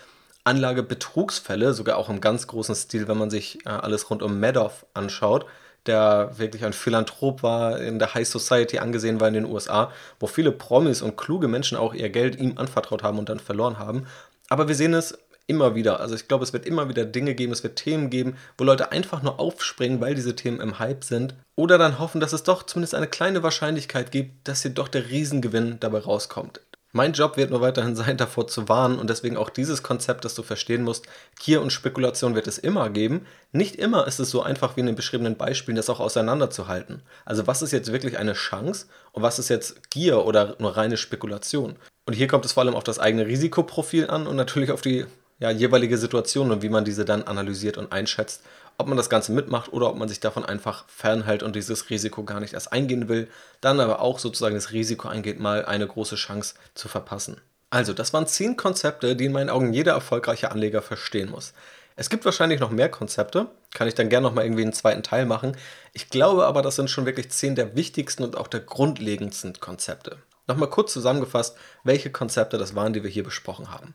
Anlagebetrugsfälle, 0.44 1.72
sogar 1.72 1.98
auch 1.98 2.08
im 2.08 2.20
ganz 2.20 2.46
großen 2.46 2.74
Stil, 2.74 3.06
wenn 3.08 3.18
man 3.18 3.30
sich 3.30 3.64
äh, 3.66 3.70
alles 3.70 4.10
rund 4.10 4.22
um 4.22 4.40
Madoff 4.40 4.86
anschaut, 4.94 5.46
der 5.86 6.32
wirklich 6.36 6.64
ein 6.64 6.72
Philanthrop 6.72 7.42
war, 7.42 7.80
in 7.80 7.98
der 7.98 8.14
High 8.14 8.26
Society 8.26 8.78
angesehen 8.78 9.20
war 9.20 9.28
in 9.28 9.34
den 9.34 9.44
USA, 9.44 9.92
wo 10.18 10.26
viele 10.26 10.50
Promis 10.50 11.02
und 11.02 11.16
kluge 11.16 11.46
Menschen 11.46 11.76
auch 11.76 11.94
ihr 11.94 12.10
Geld 12.10 12.36
ihm 12.36 12.58
anvertraut 12.58 13.02
haben 13.02 13.18
und 13.18 13.28
dann 13.28 13.38
verloren 13.38 13.78
haben. 13.78 14.06
Aber 14.48 14.66
wir 14.66 14.74
sehen 14.74 14.94
es 14.94 15.16
immer 15.52 15.74
wieder. 15.74 16.00
Also 16.00 16.14
ich 16.14 16.28
glaube, 16.28 16.44
es 16.44 16.54
wird 16.54 16.64
immer 16.64 16.88
wieder 16.88 17.04
Dinge 17.04 17.34
geben, 17.34 17.52
es 17.52 17.62
wird 17.62 17.76
Themen 17.76 18.08
geben, 18.08 18.36
wo 18.56 18.64
Leute 18.64 18.90
einfach 18.90 19.22
nur 19.22 19.38
aufspringen, 19.38 20.00
weil 20.00 20.14
diese 20.14 20.34
Themen 20.34 20.60
im 20.60 20.78
Hype 20.78 21.04
sind. 21.04 21.34
Oder 21.56 21.76
dann 21.76 21.98
hoffen, 21.98 22.20
dass 22.20 22.32
es 22.32 22.42
doch 22.42 22.62
zumindest 22.62 22.94
eine 22.94 23.06
kleine 23.06 23.42
Wahrscheinlichkeit 23.42 24.10
gibt, 24.10 24.48
dass 24.48 24.62
hier 24.62 24.70
doch 24.70 24.88
der 24.88 25.10
Riesengewinn 25.10 25.76
dabei 25.78 25.98
rauskommt. 25.98 26.60
Mein 26.94 27.14
Job 27.14 27.38
wird 27.38 27.50
nur 27.50 27.60
weiterhin 27.60 27.96
sein, 27.96 28.16
davor 28.16 28.46
zu 28.46 28.68
warnen 28.68 28.98
und 28.98 29.10
deswegen 29.10 29.36
auch 29.36 29.50
dieses 29.50 29.82
Konzept, 29.82 30.24
das 30.24 30.34
du 30.34 30.42
verstehen 30.42 30.82
musst. 30.82 31.06
Gier 31.38 31.60
und 31.60 31.70
Spekulation 31.70 32.34
wird 32.34 32.46
es 32.46 32.58
immer 32.58 32.88
geben. 32.88 33.26
Nicht 33.52 33.76
immer 33.76 34.06
ist 34.06 34.20
es 34.20 34.30
so 34.30 34.42
einfach 34.42 34.76
wie 34.76 34.80
in 34.80 34.86
den 34.86 34.94
beschriebenen 34.94 35.36
Beispielen, 35.36 35.76
das 35.76 35.90
auch 35.90 36.00
auseinanderzuhalten. 36.00 37.02
Also 37.26 37.46
was 37.46 37.60
ist 37.60 37.72
jetzt 37.72 37.92
wirklich 37.92 38.18
eine 38.18 38.32
Chance 38.32 38.86
und 39.12 39.22
was 39.22 39.38
ist 39.38 39.50
jetzt 39.50 39.90
Gier 39.90 40.24
oder 40.24 40.56
nur 40.58 40.76
reine 40.76 40.96
Spekulation? 40.96 41.76
Und 42.04 42.14
hier 42.14 42.26
kommt 42.26 42.44
es 42.44 42.52
vor 42.52 42.62
allem 42.62 42.74
auf 42.74 42.84
das 42.84 42.98
eigene 42.98 43.26
Risikoprofil 43.26 44.08
an 44.08 44.26
und 44.26 44.36
natürlich 44.36 44.70
auf 44.70 44.80
die 44.80 45.06
ja, 45.42 45.50
jeweilige 45.50 45.98
Situation 45.98 46.52
und 46.52 46.62
wie 46.62 46.68
man 46.68 46.84
diese 46.84 47.04
dann 47.04 47.24
analysiert 47.24 47.76
und 47.76 47.90
einschätzt, 47.90 48.42
ob 48.78 48.86
man 48.86 48.96
das 48.96 49.10
Ganze 49.10 49.32
mitmacht 49.32 49.72
oder 49.72 49.90
ob 49.90 49.98
man 49.98 50.08
sich 50.08 50.20
davon 50.20 50.44
einfach 50.44 50.84
fernhält 50.88 51.42
und 51.42 51.56
dieses 51.56 51.90
Risiko 51.90 52.22
gar 52.22 52.38
nicht 52.38 52.54
erst 52.54 52.72
eingehen 52.72 53.08
will, 53.08 53.26
dann 53.60 53.80
aber 53.80 54.00
auch 54.00 54.20
sozusagen 54.20 54.54
das 54.54 54.70
Risiko 54.70 55.08
eingeht, 55.08 55.40
mal 55.40 55.64
eine 55.64 55.88
große 55.88 56.14
Chance 56.14 56.54
zu 56.74 56.86
verpassen. 56.86 57.40
Also, 57.70 57.92
das 57.92 58.12
waren 58.12 58.28
zehn 58.28 58.56
Konzepte, 58.56 59.16
die 59.16 59.24
in 59.24 59.32
meinen 59.32 59.50
Augen 59.50 59.72
jeder 59.72 59.94
erfolgreiche 59.94 60.52
Anleger 60.52 60.80
verstehen 60.80 61.30
muss. 61.32 61.54
Es 61.96 62.08
gibt 62.08 62.24
wahrscheinlich 62.24 62.60
noch 62.60 62.70
mehr 62.70 62.88
Konzepte, 62.88 63.48
kann 63.74 63.88
ich 63.88 63.94
dann 63.94 64.10
gerne 64.10 64.28
noch 64.28 64.34
mal 64.34 64.44
irgendwie 64.44 64.62
einen 64.62 64.72
zweiten 64.72 65.02
Teil 65.02 65.26
machen. 65.26 65.56
Ich 65.92 66.08
glaube 66.08 66.46
aber, 66.46 66.62
das 66.62 66.76
sind 66.76 66.88
schon 66.88 67.04
wirklich 67.04 67.32
zehn 67.32 67.56
der 67.56 67.74
wichtigsten 67.74 68.22
und 68.22 68.36
auch 68.36 68.46
der 68.46 68.60
grundlegendsten 68.60 69.58
Konzepte. 69.58 70.18
Nochmal 70.46 70.70
kurz 70.70 70.92
zusammengefasst, 70.92 71.56
welche 71.82 72.10
Konzepte 72.10 72.58
das 72.58 72.76
waren, 72.76 72.92
die 72.92 73.02
wir 73.02 73.10
hier 73.10 73.24
besprochen 73.24 73.72
haben. 73.72 73.94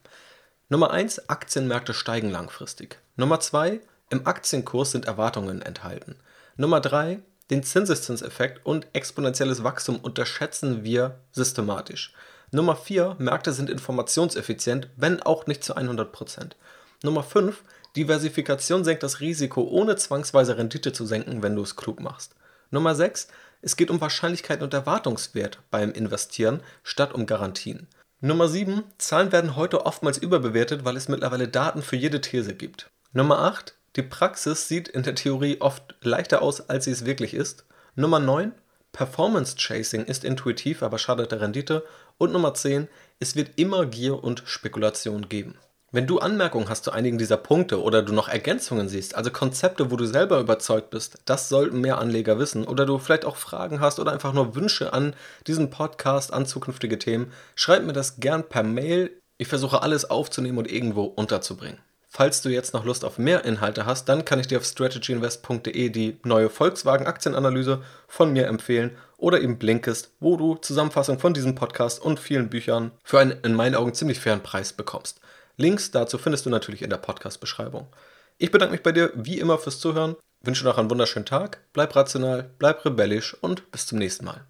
Nummer 0.70 0.92
1, 0.92 1.30
Aktienmärkte 1.30 1.94
steigen 1.94 2.30
langfristig. 2.30 3.00
Nummer 3.16 3.40
2, 3.40 3.80
im 4.10 4.28
Aktienkurs 4.28 4.92
sind 4.92 5.06
Erwartungen 5.06 5.62
enthalten. 5.62 6.18
Nummer 6.58 6.82
3, 6.82 7.20
den 7.50 7.64
Zinseszinseffekt 7.64 8.66
und 8.66 8.86
exponentielles 8.92 9.64
Wachstum 9.64 9.98
unterschätzen 9.98 10.84
wir 10.84 11.20
systematisch. 11.32 12.14
Nummer 12.52 12.76
4, 12.76 13.16
Märkte 13.18 13.54
sind 13.54 13.70
informationseffizient, 13.70 14.90
wenn 14.98 15.22
auch 15.22 15.48
nicht 15.48 15.64
zu 15.64 15.78
100%. 15.78 16.52
Nummer 17.02 17.24
5, 17.24 17.64
Diversifikation 17.96 18.84
senkt 18.84 19.04
das 19.04 19.22
Risiko, 19.22 19.62
ohne 19.62 19.96
zwangsweise 19.96 20.58
Rendite 20.58 20.92
zu 20.92 21.06
senken, 21.06 21.42
wenn 21.44 21.56
du 21.56 21.62
es 21.62 21.78
klug 21.78 22.02
machst. 22.02 22.36
Nummer 22.72 22.94
6, 22.94 23.30
es 23.62 23.78
geht 23.78 23.90
um 23.90 24.02
Wahrscheinlichkeit 24.02 24.62
und 24.62 24.74
Erwartungswert 24.74 25.60
beim 25.72 25.94
Investieren 25.94 26.62
statt 26.84 27.14
um 27.14 27.26
Garantien. 27.26 27.88
Nummer 28.20 28.48
7. 28.48 28.84
Zahlen 28.98 29.32
werden 29.32 29.56
heute 29.56 29.86
oftmals 29.86 30.18
überbewertet, 30.18 30.84
weil 30.84 30.98
es 30.98 31.08
mittlerweile 31.08 31.48
Daten 31.48 31.84
für 31.84 31.98
jede 31.98 32.20
These 32.20 32.56
gibt. 32.56 32.90
Nummer 33.14 33.38
8. 33.38 33.76
Die 33.96 34.02
Praxis 34.02 34.68
sieht 34.68 34.88
in 34.88 35.04
der 35.04 35.14
Theorie 35.14 35.58
oft 35.62 35.94
leichter 36.02 36.42
aus, 36.42 36.68
als 36.68 36.86
sie 36.86 36.92
es 36.92 37.06
wirklich 37.06 37.36
ist. 37.36 37.66
Nummer 37.94 38.20
9. 38.20 38.54
Performance 38.92 39.56
Chasing 39.56 40.06
ist 40.06 40.24
intuitiv, 40.24 40.82
aber 40.82 40.98
schadet 40.98 41.32
der 41.32 41.42
Rendite. 41.42 41.86
Und 42.18 42.32
Nummer 42.32 42.56
10. 42.56 42.88
Es 43.20 43.36
wird 43.36 43.52
immer 43.56 43.86
Gier 43.86 44.24
und 44.24 44.42
Spekulation 44.48 45.30
geben. 45.30 45.54
Wenn 45.90 46.06
du 46.06 46.20
Anmerkungen 46.20 46.68
hast 46.68 46.84
zu 46.84 46.92
einigen 46.92 47.18
dieser 47.18 47.38
Punkte 47.38 47.82
oder 47.82 48.04
du 48.04 48.12
noch 48.12 48.28
Ergänzungen 48.28 48.90
siehst, 48.90 49.16
also 49.16 49.32
Konzepte, 49.32 49.90
wo 49.90 49.96
du 49.96 50.06
selber 50.06 50.42
überzeugt 50.42 50.90
bist, 50.90 51.20
das 51.24 51.48
sollten 51.48 51.80
mehr 51.80 51.98
Anleger 52.00 52.40
wissen, 52.40 52.68
oder 52.68 52.86
du 52.86 52.98
vielleicht 53.00 53.24
auch 53.24 53.38
Fragen 53.38 53.80
hast 53.80 53.98
oder 53.98 54.12
einfach 54.12 54.34
nur 54.34 54.54
Wünsche 54.54 54.92
an 54.92 55.16
diesen 55.48 55.70
Podcast, 55.70 56.34
an 56.34 56.46
zukünftige 56.46 57.00
Themen, 57.00 57.32
schreib 57.56 57.86
mir 57.86 57.94
das 57.94 58.20
gern 58.20 58.44
per 58.44 58.64
Mail. 58.64 59.12
Ich 59.38 59.48
versuche 59.48 59.82
alles 59.82 60.10
aufzunehmen 60.10 60.58
und 60.58 60.70
irgendwo 60.70 61.06
unterzubringen. 61.06 61.80
Falls 62.10 62.42
du 62.42 62.50
jetzt 62.50 62.74
noch 62.74 62.84
Lust 62.84 63.06
auf 63.06 63.18
mehr 63.18 63.46
Inhalte 63.46 63.86
hast, 63.86 64.10
dann 64.10 64.26
kann 64.26 64.42
ich 64.42 64.48
dir 64.48 64.58
auf 64.58 64.66
strategyinvest.de 64.66 65.90
die 65.90 66.20
neue 66.24 66.50
Volkswagen-Aktienanalyse 66.50 67.82
von 68.10 68.34
mir 68.34 68.48
empfehlen 68.48 68.98
oder 69.16 69.40
eben 69.40 69.58
Blinkist, 69.58 70.12
wo 70.20 70.36
du 70.36 70.56
Zusammenfassung 70.56 71.20
von 71.20 71.34
diesem 71.34 71.56
Podcast 71.56 72.02
und 72.02 72.20
vielen 72.20 72.50
Büchern 72.50 72.92
für 73.04 73.20
einen 73.20 73.40
in 73.44 73.54
meinen 73.54 73.76
Augen 73.76 73.94
ziemlich 73.94 74.20
fairen 74.20 74.44
Preis 74.44 74.74
bekommst. 74.74 75.22
Links 75.58 75.92
dazu 75.92 76.18
findest 76.18 76.46
du 76.46 76.50
natürlich 76.52 76.84
in 76.84 76.90
der 76.90 76.98
Podcast-Beschreibung. 76.98 77.88
Ich 78.38 78.52
bedanke 78.52 78.74
mich 78.74 78.84
bei 78.84 78.92
dir 78.92 79.12
wie 79.16 79.40
immer 79.40 79.58
fürs 79.58 79.80
Zuhören, 79.80 80.16
wünsche 80.42 80.64
noch 80.64 80.78
einen 80.78 80.92
wunderschönen 80.92 81.26
Tag, 81.26 81.66
bleib 81.74 81.96
rational, 81.96 82.52
bleib 82.60 82.86
rebellisch 82.86 83.34
und 83.42 83.72
bis 83.72 83.88
zum 83.88 83.98
nächsten 83.98 84.26
Mal. 84.26 84.46